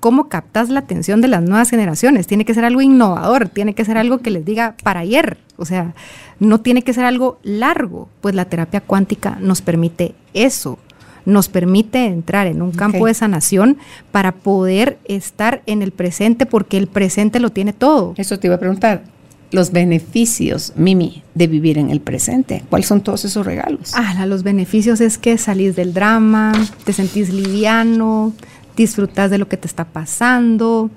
[0.00, 2.26] ¿cómo captas la atención de las nuevas generaciones?
[2.26, 5.64] Tiene que ser algo innovador, tiene que ser algo que les diga para ayer, o
[5.64, 5.94] sea,
[6.38, 10.78] no tiene que ser algo largo, pues la terapia cuántica nos permite eso,
[11.24, 13.76] nos permite entrar en un campo de sanación
[14.12, 18.14] para poder estar en el presente porque el presente lo tiene todo.
[18.16, 19.02] Eso te iba a preguntar.
[19.50, 22.62] Los beneficios, Mimi, de vivir en el presente.
[22.68, 23.92] ¿Cuáles son todos esos regalos?
[23.94, 26.52] Ah, los beneficios es que salís del drama,
[26.84, 28.34] te sentís liviano,
[28.78, 30.90] disfrutas de lo que te está pasando,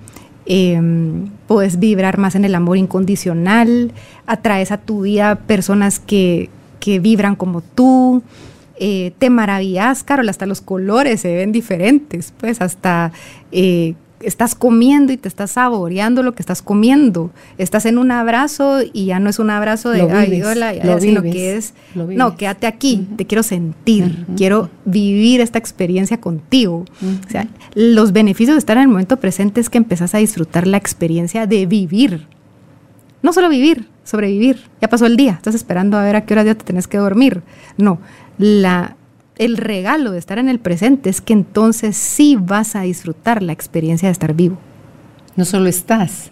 [0.45, 0.79] eh,
[1.47, 3.91] puedes vibrar más en el amor incondicional,
[4.25, 8.23] atraes a tu vida personas que, que vibran como tú,
[8.83, 13.11] eh, te maravillas, Carol, hasta los colores se ven diferentes, pues hasta
[13.51, 13.93] eh,
[14.23, 17.31] estás comiendo y te estás saboreando lo que estás comiendo.
[17.57, 20.73] Estás en un abrazo y ya no es un abrazo de Lo ay, vives, hola,
[20.73, 22.17] lo sino vives, que es lo vives.
[22.17, 26.85] no, quédate aquí, te quiero sentir, quiero vivir esta experiencia contigo.
[27.25, 30.67] O sea, los beneficios de estar en el momento presente es que empezás a disfrutar
[30.67, 32.27] la experiencia de vivir.
[33.21, 34.69] No solo vivir, sobrevivir.
[34.81, 36.97] Ya pasó el día, estás esperando a ver a qué hora ya te tenés que
[36.97, 37.43] dormir.
[37.77, 37.99] No,
[38.37, 38.95] la,
[39.37, 43.53] el regalo de estar en el presente es que entonces sí vas a disfrutar la
[43.53, 44.57] experiencia de estar vivo.
[45.35, 46.29] No solo estás,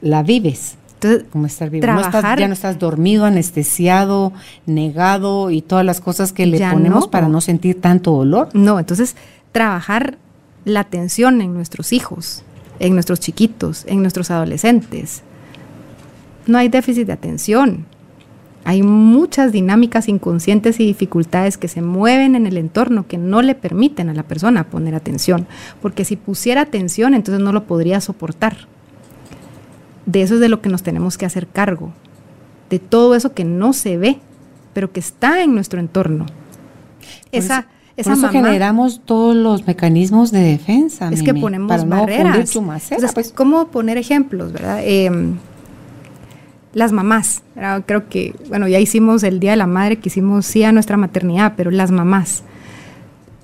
[0.00, 0.76] la vives.
[0.94, 1.86] Entonces, Como estar vivo.
[1.86, 4.32] No estás- Trabajar- ya no estás dormido, anestesiado,
[4.64, 7.10] negado y todas las cosas que le ponemos no.
[7.10, 8.48] para no sentir tanto dolor.
[8.54, 9.14] No, entonces
[9.52, 10.16] trabajar
[10.64, 12.42] la atención en nuestros hijos,
[12.80, 15.22] en nuestros chiquitos, en nuestros adolescentes.
[16.46, 17.84] No hay déficit de atención.
[18.68, 23.54] Hay muchas dinámicas inconscientes y dificultades que se mueven en el entorno que no le
[23.54, 25.46] permiten a la persona poner atención.
[25.80, 28.56] Porque si pusiera atención, entonces no lo podría soportar.
[30.04, 31.92] De eso es de lo que nos tenemos que hacer cargo.
[32.70, 34.18] De todo eso que no se ve,
[34.72, 36.26] pero que está en nuestro entorno.
[37.32, 41.08] Esa, eso- esa Por eso generamos todos los mecanismos de defensa.
[41.12, 41.68] Es que ponemos
[42.08, 42.36] barreras.
[43.14, 43.32] pues.
[43.32, 44.80] ¿Cómo poner ejemplos, verdad?
[44.82, 45.36] Em,
[46.76, 47.42] las mamás,
[47.86, 50.98] creo que, bueno, ya hicimos el Día de la Madre, que hicimos sí a nuestra
[50.98, 52.42] maternidad, pero las mamás,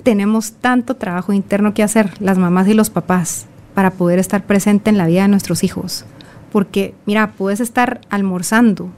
[0.02, 4.90] tenemos tanto trabajo interno que hacer, las mamás y los papás, para poder estar presente
[4.90, 6.04] en la vida de nuestros hijos.
[6.52, 8.90] Porque, mira, puedes estar almorzando,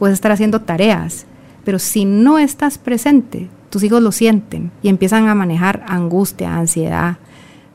[0.00, 1.26] puedes estar haciendo tareas,
[1.64, 7.18] pero si no estás presente, tus hijos lo sienten y empiezan a manejar angustia, ansiedad,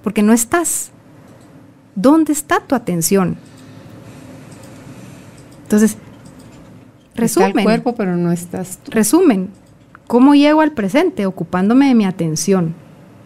[0.04, 0.92] porque no estás.
[1.96, 3.38] ¿Dónde está tu atención?
[5.66, 5.98] Entonces,
[7.16, 7.50] resumen.
[7.50, 9.50] Está el cuerpo, pero no estás Resumen,
[10.06, 11.26] ¿cómo llego al presente?
[11.26, 12.76] Ocupándome de mi atención.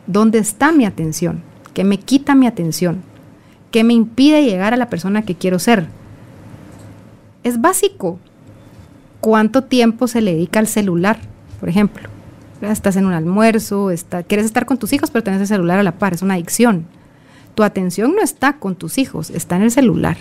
[0.08, 1.44] ¿Dónde está mi atención?
[1.74, 3.02] ¿Qué me quita mi atención?
[3.72, 5.88] ¿Qué me impide llegar a la persona que quiero ser?
[7.44, 8.20] Es básico.
[9.20, 11.20] ¿Cuánto tiempo se le dedica al celular,
[11.60, 12.08] por ejemplo?
[12.62, 15.84] Estás en un almuerzo, está, quieres estar con tus hijos, pero tienes el celular a
[15.84, 16.86] la par, es una adicción.
[17.54, 20.18] Tu atención no está con tus hijos, está en el celular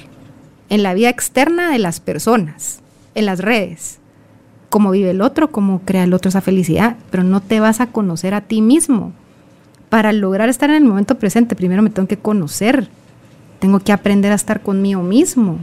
[0.68, 2.80] en la vida externa de las personas,
[3.14, 3.98] en las redes.
[4.68, 7.86] Cómo vive el otro, cómo crea el otro esa felicidad, pero no te vas a
[7.86, 9.12] conocer a ti mismo.
[9.88, 12.88] Para lograr estar en el momento presente, primero me tengo que conocer,
[13.60, 15.58] tengo que aprender a estar conmigo mismo.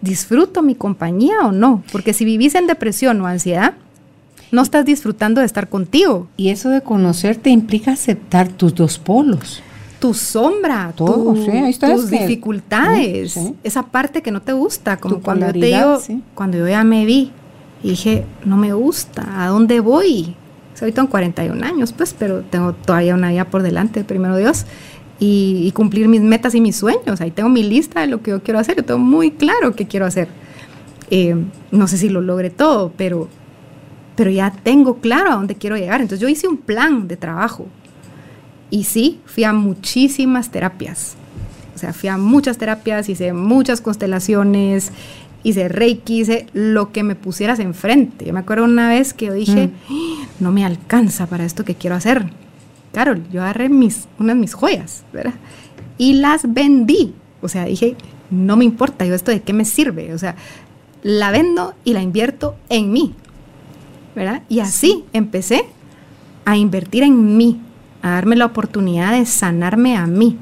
[0.00, 1.82] ¿Disfruto mi compañía o no?
[1.92, 3.74] Porque si vivís en depresión o ansiedad,
[4.50, 6.28] no estás disfrutando de estar contigo.
[6.36, 9.62] Y eso de conocerte implica aceptar tus dos polos
[9.98, 16.00] tu sombra, tus dificultades, esa parte que no te gusta, como cuando te digo,
[16.34, 17.32] cuando yo ya me vi
[17.82, 20.34] y dije, no me gusta, ¿a dónde voy?
[20.74, 24.66] Soy tengo 41 años, pues, pero tengo todavía una vida por delante, primero Dios,
[25.18, 27.22] y, cumplir mis metas y mis sueños.
[27.22, 29.86] Ahí tengo mi lista de lo que yo quiero hacer, yo tengo muy claro qué
[29.86, 30.28] quiero hacer.
[31.10, 31.34] Eh,
[31.70, 33.28] no sé si lo logre todo, pero,
[34.16, 36.02] pero ya tengo claro a dónde quiero llegar.
[36.02, 37.66] Entonces yo hice un plan de trabajo
[38.70, 41.14] y sí, fui a muchísimas terapias.
[41.74, 44.92] O sea, fui a muchas terapias, hice muchas constelaciones,
[45.42, 48.24] hice reiki, hice lo que me pusieras enfrente.
[48.24, 49.92] Yo me acuerdo una vez que yo dije, mm.
[49.92, 50.28] ¡Ah!
[50.40, 52.30] no me alcanza para esto que quiero hacer.
[52.92, 55.34] Carol, yo agarré mis, unas mis joyas, ¿verdad?
[55.98, 57.14] Y las vendí.
[57.42, 57.94] O sea, dije,
[58.30, 60.14] no me importa, yo esto de qué me sirve.
[60.14, 60.34] O sea,
[61.02, 63.14] la vendo y la invierto en mí,
[64.14, 64.42] ¿verdad?
[64.48, 65.66] Y así empecé
[66.44, 67.60] a invertir en mí,
[68.06, 70.38] a darme la oportunidad de sanarme a mí.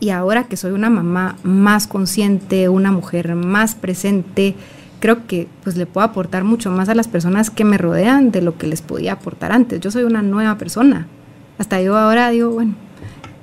[0.00, 4.54] Y ahora que soy una mamá más consciente, una mujer más presente,
[4.98, 8.42] creo que pues le puedo aportar mucho más a las personas que me rodean de
[8.42, 9.80] lo que les podía aportar antes.
[9.80, 11.06] Yo soy una nueva persona.
[11.58, 12.74] Hasta yo ahora digo, bueno,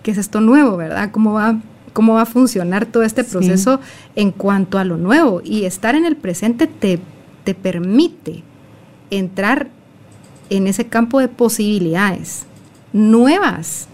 [0.04, 1.12] ¿qué es esto nuevo, verdad?
[1.12, 1.60] ¿Cómo va,
[1.93, 3.80] cómo va a funcionar todo este proceso
[4.16, 5.41] en cuanto a lo nuevo?
[5.43, 6.99] Y estar en el presente te,
[7.43, 8.43] te permite
[9.10, 9.70] entrar
[10.49, 12.45] en ese campo de posibilidades
[12.94, 13.88] nuevas.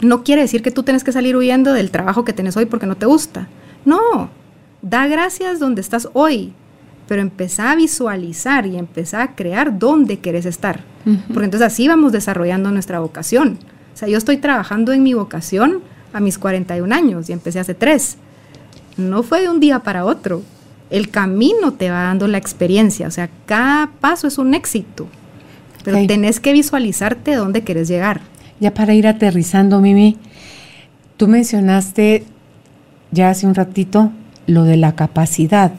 [0.00, 2.86] No quiere decir que tú tienes que salir huyendo del trabajo que tienes hoy porque
[2.86, 3.48] no te gusta.
[3.84, 4.30] No,
[4.82, 6.52] da gracias donde estás hoy,
[7.08, 10.80] pero empezá a visualizar y empezá a crear dónde quieres estar.
[11.28, 13.58] Porque entonces así vamos desarrollando nuestra vocación.
[13.92, 15.80] O sea, yo estoy trabajando en mi vocación
[16.12, 18.16] a mis 41 años y empecé hace tres.
[18.96, 20.42] No fue de un día para otro.
[20.90, 23.06] El camino te va dando la experiencia.
[23.08, 25.08] O sea, cada paso es un éxito.
[25.84, 28.20] Pero tenés que visualizarte dónde quieres llegar.
[28.60, 30.18] Ya para ir aterrizando, Mimi,
[31.16, 32.24] tú mencionaste
[33.10, 34.12] ya hace un ratito
[34.46, 35.72] lo de la capacidad.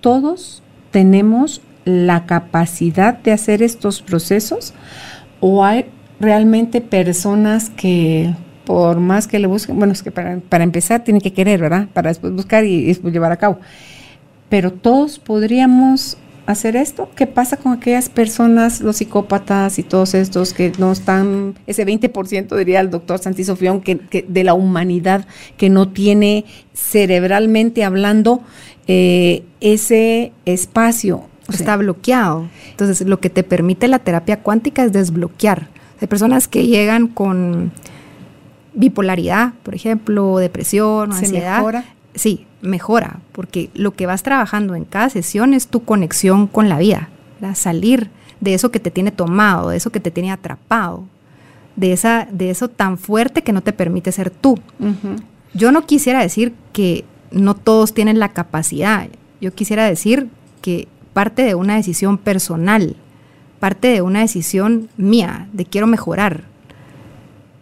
[0.00, 4.72] Todos tenemos la capacidad de hacer estos procesos
[5.40, 5.86] o hay
[6.20, 8.34] realmente personas que
[8.64, 11.88] por más que le busquen, bueno, es que para, para empezar tienen que querer, ¿verdad?
[11.92, 13.58] Para después buscar y después llevar a cabo.
[14.48, 16.16] Pero todos podríamos
[16.52, 17.08] hacer esto?
[17.16, 22.56] ¿Qué pasa con aquellas personas, los psicópatas y todos estos que no están, ese 20%
[22.56, 25.26] diría el doctor Santisofión, que, que de la humanidad
[25.56, 26.44] que no tiene
[26.74, 28.42] cerebralmente hablando
[28.86, 31.24] eh, ese espacio?
[31.48, 32.48] Está bloqueado.
[32.70, 35.68] Entonces, lo que te permite la terapia cuántica es desbloquear.
[36.00, 37.72] Hay personas que llegan con
[38.74, 41.84] bipolaridad, por ejemplo, depresión, ansiedad.
[42.14, 46.78] Sí, mejora, porque lo que vas trabajando en cada sesión es tu conexión con la
[46.78, 47.10] vida,
[47.54, 48.08] salir
[48.40, 51.04] de eso que te tiene tomado, de eso que te tiene atrapado,
[51.76, 54.58] de, esa, de eso tan fuerte que no te permite ser tú.
[55.54, 59.08] Yo no quisiera decir que no todos tienen la capacidad,
[59.40, 60.28] yo quisiera decir
[60.60, 62.96] que parte de una decisión personal,
[63.58, 66.44] parte de una decisión mía, de quiero mejorar.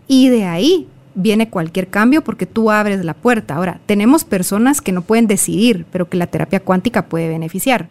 [0.06, 3.56] Y de ahí viene cualquier cambio porque tú abres la puerta.
[3.56, 7.88] Ahora, tenemos personas que no pueden decidir, pero que la terapia cuántica puede beneficiar.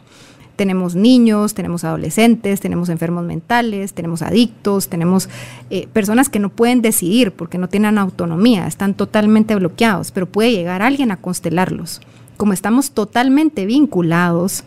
[0.56, 5.30] tenemos niños, tenemos adolescentes, tenemos enfermos mentales, tenemos adictos, tenemos
[5.70, 10.52] eh, personas que no pueden decidir porque no tienen autonomía, están totalmente bloqueados, pero puede
[10.52, 12.02] llegar alguien a constelarlos.
[12.36, 14.66] Como estamos totalmente vinculados,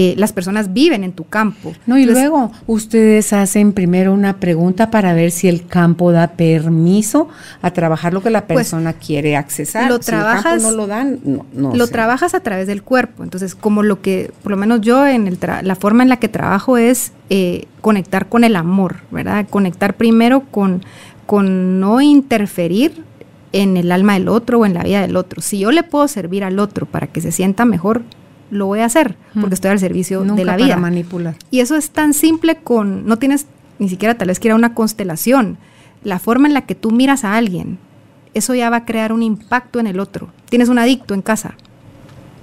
[0.00, 1.72] eh, las personas viven en tu campo.
[1.84, 7.28] No, y luego ustedes hacen primero una pregunta para ver si el campo da permiso
[7.62, 9.90] a trabajar lo que la pues, persona quiere accesar.
[9.90, 13.24] Lo trabajas, no lo dan, no, Lo trabajas a través del cuerpo.
[13.24, 16.28] Entonces, como lo que, por lo menos yo, en el la forma en la que
[16.28, 19.48] trabajo es eh, conectar con el amor, ¿verdad?
[19.50, 20.84] Conectar primero con,
[21.26, 23.02] con no interferir
[23.50, 25.42] en el alma del otro o en la vida del otro.
[25.42, 28.04] Si yo le puedo servir al otro para que se sienta mejor,
[28.50, 30.76] lo voy a hacer porque estoy al servicio de la vida.
[30.76, 31.36] manipular.
[31.50, 33.46] Y eso es tan simple con, no tienes
[33.78, 35.58] ni siquiera tal vez que una constelación.
[36.04, 37.78] La forma en la que tú miras a alguien,
[38.34, 40.30] eso ya va a crear un impacto en el otro.
[40.48, 41.56] Tienes un adicto en casa.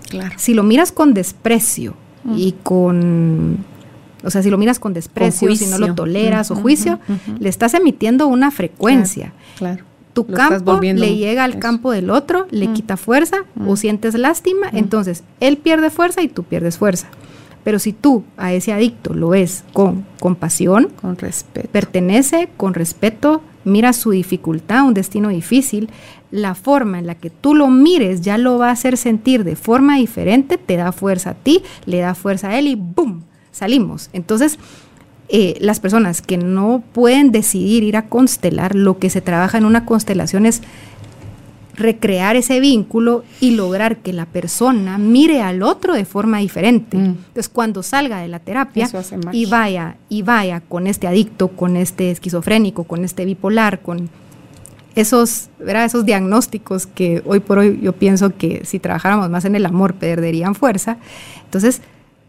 [0.09, 0.35] Claro.
[0.37, 1.95] Si lo miras con desprecio
[2.35, 3.63] y con
[4.23, 6.99] o sea, si lo miras con desprecio, si no lo toleras o juicio,
[7.39, 9.33] le estás emitiendo una frecuencia.
[9.57, 9.83] claro
[10.15, 12.73] tu campo le llega al campo del otro, le mm.
[12.73, 13.77] quita fuerza o mm.
[13.77, 14.77] sientes lástima, mm.
[14.77, 17.07] entonces él pierde fuerza y tú pierdes fuerza.
[17.65, 23.41] Pero si tú a ese adicto lo ves con compasión, con respeto, pertenece con respeto,
[23.65, 25.89] mira su dificultad, un destino difícil,
[26.31, 29.57] la forma en la que tú lo mires ya lo va a hacer sentir de
[29.57, 33.23] forma diferente, te da fuerza a ti, le da fuerza a él y ¡boom!
[33.51, 34.09] Salimos.
[34.13, 34.59] Entonces,
[35.27, 39.65] eh, las personas que no pueden decidir ir a constelar, lo que se trabaja en
[39.65, 40.61] una constelación es
[41.75, 46.97] recrear ese vínculo y lograr que la persona mire al otro de forma diferente.
[46.97, 47.05] Mm.
[47.05, 48.89] Entonces, cuando salga de la terapia
[49.31, 54.09] y vaya y vaya con este adicto, con este esquizofrénico, con este bipolar, con
[54.95, 59.65] esos, esos diagnósticos que hoy por hoy yo pienso que si trabajáramos más en el
[59.65, 60.97] amor perderían fuerza.
[61.43, 61.81] Entonces,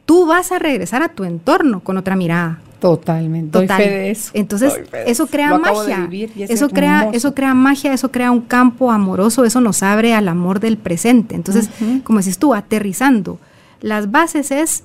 [0.04, 3.58] tú vas a regresar a tu entorno con otra mirada, Totalmente.
[3.58, 3.80] Total.
[3.80, 4.30] eso.
[4.34, 6.08] Entonces, eso crea magia.
[6.36, 10.60] Eso crea, eso crea magia, eso crea un campo amoroso, eso nos abre al amor
[10.60, 11.34] del presente.
[11.34, 11.70] Entonces,
[12.04, 13.38] como decís tú, aterrizando.
[13.80, 14.84] Las bases es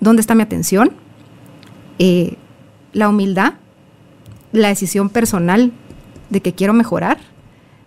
[0.00, 0.92] dónde está mi atención,
[1.98, 2.36] eh,
[2.92, 3.54] la humildad,
[4.52, 5.72] la decisión personal
[6.30, 7.18] de que quiero mejorar,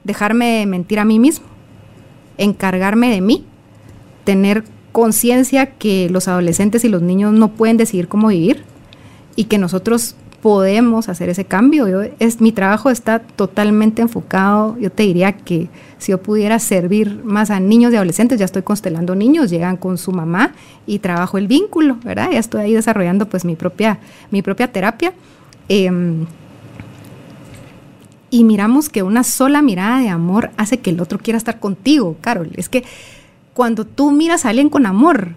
[0.04, 1.46] dejarme mentir a mí mismo,
[2.38, 3.46] encargarme de mí,
[4.24, 8.64] tener conciencia que los adolescentes y los niños no pueden decidir cómo vivir,
[9.40, 11.88] y que nosotros podemos hacer ese cambio.
[11.88, 17.24] Yo, es, mi trabajo está totalmente enfocado, yo te diría que si yo pudiera servir
[17.24, 20.52] más a niños y adolescentes, ya estoy constelando niños, llegan con su mamá
[20.86, 22.32] y trabajo el vínculo, ¿verdad?
[22.34, 25.14] Ya estoy ahí desarrollando pues mi propia, mi propia terapia.
[25.70, 26.26] Em,
[28.30, 32.18] y miramos que una sola mirada de amor hace que el otro quiera estar contigo,
[32.20, 32.50] Carol.
[32.58, 32.84] Es que
[33.54, 35.30] cuando tú miras a alguien con amor,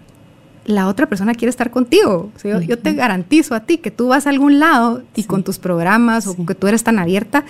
[0.65, 2.31] la otra persona quiere estar contigo.
[2.43, 6.27] yo, te garantizo a ti que tú vas a algún lado y con tus programas
[6.27, 7.43] o que tú eres tan abierta,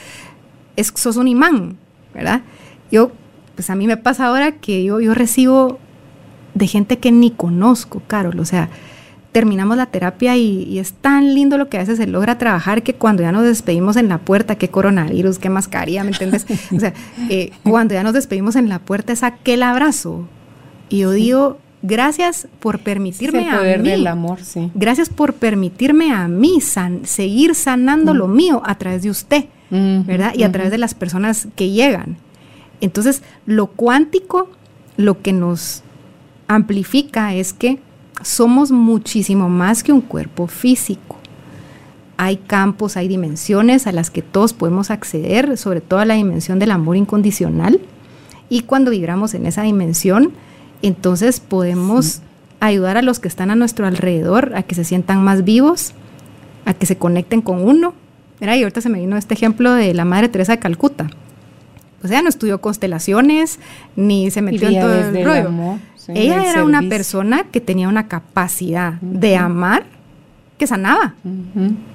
[0.76, 1.78] es, sos un imán,
[2.14, 2.42] ¿verdad?
[2.92, 3.12] Yo,
[3.56, 5.80] pues a mí me pasa ahora que yo, yo recibo
[6.56, 8.70] de gente que ni conozco, Carol, o sea,
[9.32, 12.94] terminamos la terapia y, es tan lindo lo que a veces se logra trabajar que
[12.94, 16.46] cuando ya nos despedimos en la puerta, qué coronavirus, qué mascarilla, ¿me entiendes?
[16.76, 16.94] o sea,
[17.30, 20.28] eh, cuando ya nos despedimos en la puerta es aquel abrazo.
[20.90, 23.90] Y yo digo, Gracias por permitirme el poder a mí.
[23.90, 24.72] del amor, sí.
[24.74, 30.34] Gracias por permitirme a mí seguir sanando lo mío a través de usted, ¿verdad?
[30.34, 32.16] Y a través de las personas que llegan.
[32.80, 34.50] Entonces, lo cuántico,
[34.96, 35.84] lo que nos
[36.48, 37.80] amplifica es que
[38.22, 41.18] somos muchísimo más que un cuerpo físico.
[42.16, 46.60] Hay campos, hay dimensiones a las que todos podemos acceder, sobre todo a la dimensión
[46.60, 47.82] del amor incondicional.
[48.48, 50.32] Y cuando vibramos en esa dimensión,
[50.88, 52.22] entonces podemos
[52.60, 55.94] ayudar a los que están a nuestro alrededor a que se sientan más vivos,
[56.66, 57.94] a que se conecten con uno.
[58.40, 61.10] Mira, y ahorita se me vino este ejemplo de la Madre Teresa de Calcuta.
[62.04, 63.60] O sea, no estudió constelaciones
[63.96, 65.80] ni se metió en todo el rollo.
[66.10, 69.86] Ella era una persona que tenía una capacidad de amar
[70.58, 71.16] que sanaba.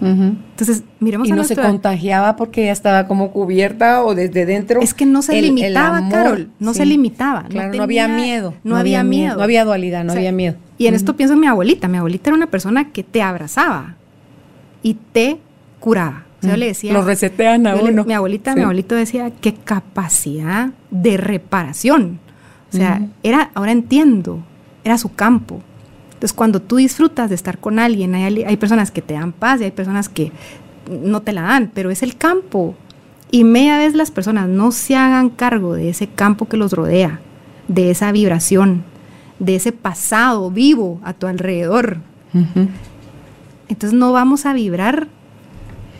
[0.01, 4.81] Entonces, miremos y no se contagiaba porque ya estaba como cubierta o desde dentro.
[4.81, 7.47] Es que no se limitaba, Carol, no se limitaba.
[7.51, 8.55] no, había miedo.
[8.65, 9.37] No, había, miedo.
[9.37, 10.57] No había dualidad, no había miedo.
[10.77, 11.89] Y en esto pienso en mi abuelita.
[11.89, 13.97] Mi abuelita era una persona que te abrazaba
[14.83, 15.39] y te
[15.81, 16.25] curaba.
[16.39, 16.93] O sea, yo le decía.
[16.93, 18.05] Lo resetean a uno.
[18.05, 22.21] mi abuelita, mi abuelito decía, qué capacidad de reparación.
[22.73, 24.45] O sea, era, ahora entiendo,
[24.85, 25.63] era su campo.
[26.19, 29.65] Entonces, cuando tú disfrutas de estar con alguien, hay, personas que te dan paz y
[29.65, 30.33] hay personas que
[30.91, 32.75] no te la dan, pero es el campo.
[33.31, 37.21] Y media vez las personas no se hagan cargo de ese campo que los rodea,
[37.69, 38.83] de esa vibración,
[39.39, 41.99] de ese pasado vivo a tu alrededor.
[43.69, 45.07] Entonces no vamos a vibrar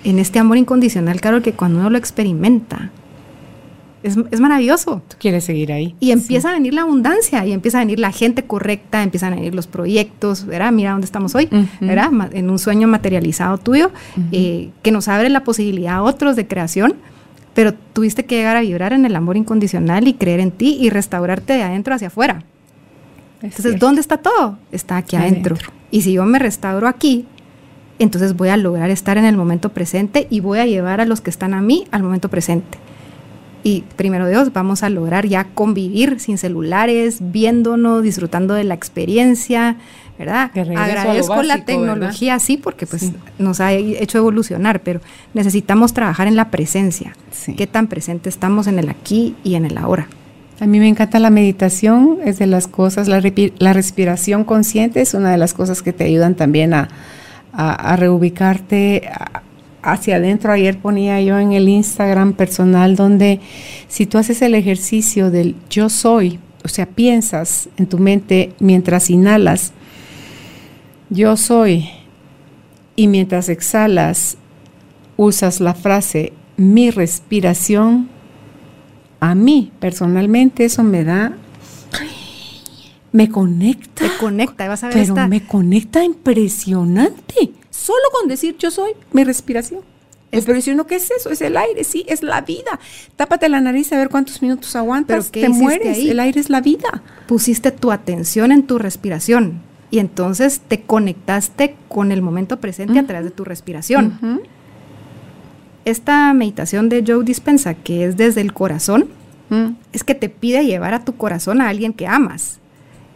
[0.03, 2.91] en este amor incondicional, claro, que cuando uno lo experimenta,
[4.03, 5.03] es, maravilloso.
[5.09, 5.95] Tú quieres seguir ahí.
[6.01, 9.37] Y empieza a venir la abundancia, y empieza a venir la gente correcta, empiezan a
[9.37, 10.73] venir los proyectos, ¿verdad?
[10.73, 11.49] Mira dónde estamos hoy,
[11.81, 12.11] ¿verdad?
[12.33, 13.91] En un sueño materializado tuyo,
[14.33, 16.95] eh, que nos abre la posibilidad a otros de creación,
[17.55, 20.91] pero tuviste que llegar a vibrar en el amor incondicional y creer en ti y
[20.91, 22.45] restaurarte de adentro hacia afuera.
[23.43, 24.59] entonces, ¿dónde está todo?
[24.71, 25.57] Está aquí adentro.
[25.91, 27.27] Y si yo me restauro aquí,
[27.99, 31.21] entonces voy a lograr estar en el momento presente y voy a llevar a los
[31.21, 32.79] que están a mí al momento presente
[33.63, 39.77] y primero Dios, vamos a lograr ya convivir sin celulares, viéndonos, disfrutando de la experiencia,
[40.19, 40.51] ¿verdad?
[40.55, 45.01] Agradezco la tecnología, sí, porque pues nos ha hecho evolucionar, pero
[45.35, 47.15] necesitamos trabajar en la presencia.
[47.57, 50.09] ¿Qué tan presente estamos en el aquí y en el ahora?
[50.61, 53.23] A mí me encanta la meditación, es de las cosas, la,
[53.59, 56.89] la respiración consciente es una de las cosas que te ayudan también a,
[57.53, 59.43] a, a reubicarte, a,
[59.83, 60.53] hacia adentro.
[60.53, 63.41] Ayer ponía yo en el Instagram personal donde
[63.89, 69.11] si tú haces el ejercicio del yo soy, o sea, piensas en tu mente mientras
[69.11, 69.73] inhalas,
[71.11, 71.89] yo soy,
[72.97, 74.37] y mientras exhalas,
[75.17, 78.09] usas la frase mi respiración,
[79.21, 81.37] a mí personalmente eso me da
[83.13, 84.05] me conecta.
[84.05, 84.97] Te conecta, vas a ver.
[84.97, 87.53] Pero me conecta impresionante.
[87.89, 89.81] Solo con decir yo soy, mi respiración.
[90.31, 91.31] Es, pero si uno, ¿qué es eso?
[91.31, 92.79] Es el aire, sí, es la vida.
[93.17, 95.97] Tápate la nariz a ver cuántos minutos aguantas, te mueres.
[95.97, 97.03] El aire es la vida.
[97.27, 103.07] Pusiste tu atención en tu respiración y entonces te conectaste con el momento presente a
[103.07, 104.43] través de tu respiración.
[105.87, 109.09] Esta meditación de Joe Dispensa, que es desde el corazón,
[109.95, 112.61] es que te pide llevar a tu corazón a alguien que amas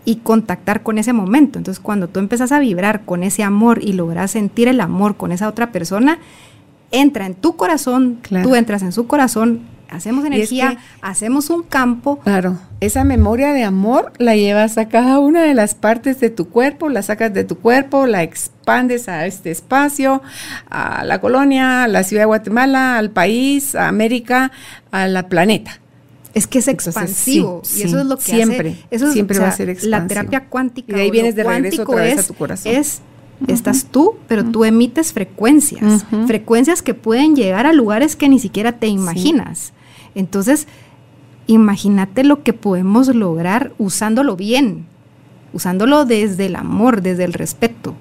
[0.05, 1.59] y contactar con ese momento.
[1.59, 5.33] Entonces, cuando tú empiezas a vibrar con ese amor y logras sentir el amor con
[5.33, 6.19] esa otra persona,
[6.91, 12.19] entra en tu corazón, tú entras en su corazón, hacemos energía, hacemos un campo.
[12.19, 16.49] Claro, esa memoria de amor la llevas a cada una de las partes de tu
[16.49, 20.23] cuerpo, la sacas de tu cuerpo, la expandes a este espacio,
[20.71, 24.51] a la colonia, a la ciudad de Guatemala, al país, a América,
[24.91, 25.82] a la planeta.
[26.35, 29.69] Es que es expansivo y eso es lo que siempre, eso siempre va a ser
[29.69, 29.91] expansivo.
[29.91, 30.93] La terapia cuántica.
[30.93, 32.73] Y de ahí vienes de regreso otra vez a tu corazón.
[32.73, 33.03] Es
[33.49, 38.73] estás tú, pero tú emites frecuencias, frecuencias que pueden llegar a lugares que ni siquiera
[38.73, 39.73] te imaginas.
[40.15, 40.69] Entonces,
[41.47, 44.87] imagínate lo que podemos lograr usándolo bien,
[45.53, 47.95] usándolo desde el amor, desde el respeto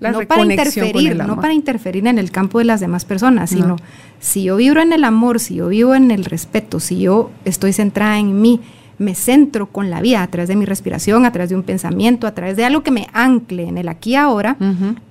[0.00, 3.76] no para interferir, no para interferir en el campo de las demás personas, sino
[4.18, 7.72] si yo vibro en el amor, si yo vivo en el respeto, si yo estoy
[7.72, 8.60] centrada en mí,
[8.98, 12.26] me centro con la vida a través de mi respiración, a través de un pensamiento,
[12.26, 14.56] a través de algo que me ancle en el aquí y ahora,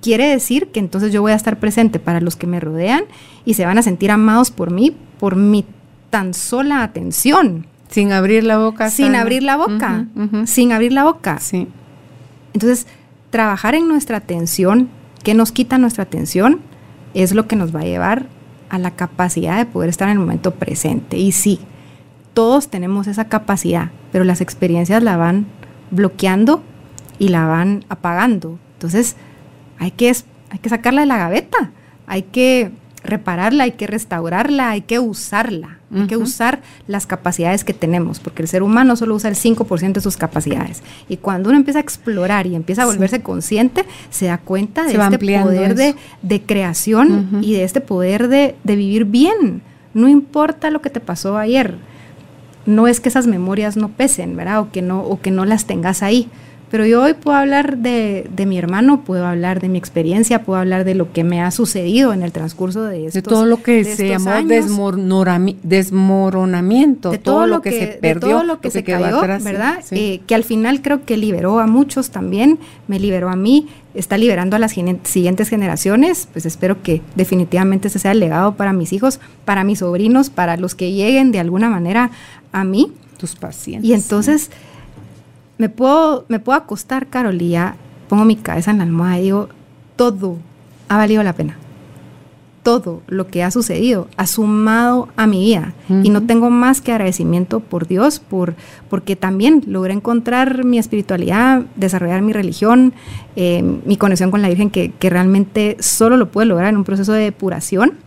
[0.00, 3.04] quiere decir que entonces yo voy a estar presente para los que me rodean
[3.44, 5.64] y se van a sentir amados por mí, por mi
[6.10, 7.66] tan sola atención.
[7.88, 8.90] Sin abrir la boca.
[8.90, 10.06] Sin abrir la boca.
[10.46, 11.40] Sin abrir la boca.
[11.40, 11.66] Sí.
[12.52, 12.86] Entonces,
[13.30, 14.88] trabajar en nuestra atención,
[15.22, 16.60] que nos quita nuestra atención,
[17.14, 18.26] es lo que nos va a llevar
[18.68, 21.18] a la capacidad de poder estar en el momento presente.
[21.18, 21.60] Y sí,
[22.34, 25.46] todos tenemos esa capacidad, pero las experiencias la van
[25.90, 26.62] bloqueando
[27.18, 28.58] y la van apagando.
[28.74, 29.16] Entonces,
[29.78, 30.12] hay que,
[30.50, 31.72] hay que sacarla de la gaveta,
[32.06, 32.70] hay que
[33.10, 38.42] repararla, hay que restaurarla, hay que usarla, hay que usar las capacidades que tenemos, porque
[38.42, 40.82] el ser humano solo usa el 5% de sus capacidades.
[41.08, 44.92] Y cuando uno empieza a explorar y empieza a volverse consciente, se da cuenta de
[44.92, 45.74] este poder
[46.22, 49.62] de, creación y de este poder de, vivir bien.
[49.92, 51.74] No importa lo que te pasó ayer,
[52.66, 54.60] no es que esas memorias no pesen, ¿verdad?
[54.60, 56.28] O que no, o que no las tengas ahí
[56.70, 60.60] pero yo hoy puedo hablar de, de, mi hermano, puedo hablar de mi experiencia, puedo
[60.60, 63.60] hablar de lo que me ha sucedido en el transcurso de estos De todo lo
[63.60, 64.30] que se llamó
[65.62, 69.80] desmoronamiento, de todo, lo que, se perdió, de todo lo que, se, cayó, ¿verdad?
[69.90, 74.16] Eh, que al final creo que liberó a muchos también, me liberó a mí, está
[74.16, 78.92] liberando a las siguientes generaciones, pues espero que definitivamente ese sea el legado para mis
[78.92, 82.12] hijos, para mis sobrinos, para los que lleguen de alguna manera
[82.52, 82.92] a mí.
[83.18, 83.86] Tus pacientes.
[83.86, 84.50] Y entonces
[85.60, 87.76] me puedo, me puedo acostar, Carolía,
[88.08, 89.50] pongo mi cabeza en la almohada y digo,
[89.94, 90.38] todo
[90.88, 91.58] ha valido la pena.
[92.62, 95.74] Todo lo que ha sucedido ha sumado a mi vida.
[96.02, 98.54] Y no tengo más que agradecimiento por Dios, por,
[98.88, 102.94] porque también logré encontrar mi espiritualidad, desarrollar mi religión,
[103.36, 106.84] eh, mi conexión con la Virgen, que, que realmente solo lo pude lograr en un
[106.84, 107.98] proceso de depuración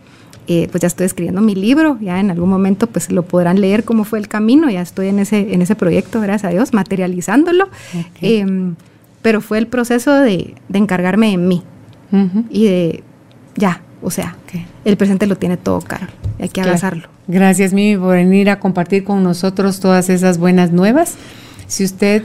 [0.46, 3.84] eh, pues ya estoy escribiendo mi libro, ya en algún momento pues lo podrán leer
[3.84, 7.68] cómo fue el camino, ya estoy en ese, en ese proyecto, gracias a Dios, materializándolo.
[8.20, 8.74] Em,
[9.22, 11.62] pero fue el proceso de, encargarme de mí
[12.50, 13.02] y de,
[13.56, 14.36] ya, o sea,
[14.84, 17.08] el presente lo tiene todo, Carol, hay que abrazarlo.
[17.26, 21.14] Gracias, Mimi, por venir a compartir con nosotros todas esas buenas nuevas.
[21.66, 22.22] Si usted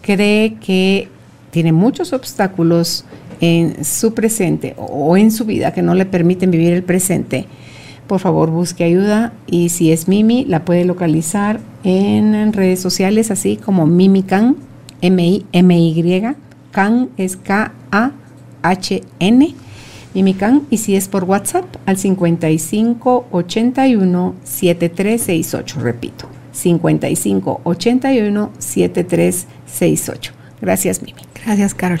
[0.00, 1.08] cree que
[1.50, 3.04] tiene muchos obstáculos
[3.40, 7.46] en su presente o en su vida que no le permiten vivir el presente,
[8.06, 13.56] por favor busque ayuda y si es Mimi, la puede localizar en redes sociales así
[13.56, 14.56] como Mimi Can,
[15.02, 16.22] M-I-M-Y,
[16.72, 18.14] Can es K-A-H-N,
[20.14, 30.32] Mimi Can, y si es por WhatsApp al 55 81 7368, repito, 55 81 7368.
[30.60, 31.20] Gracias, Mimi.
[31.44, 32.00] Gracias, Carol.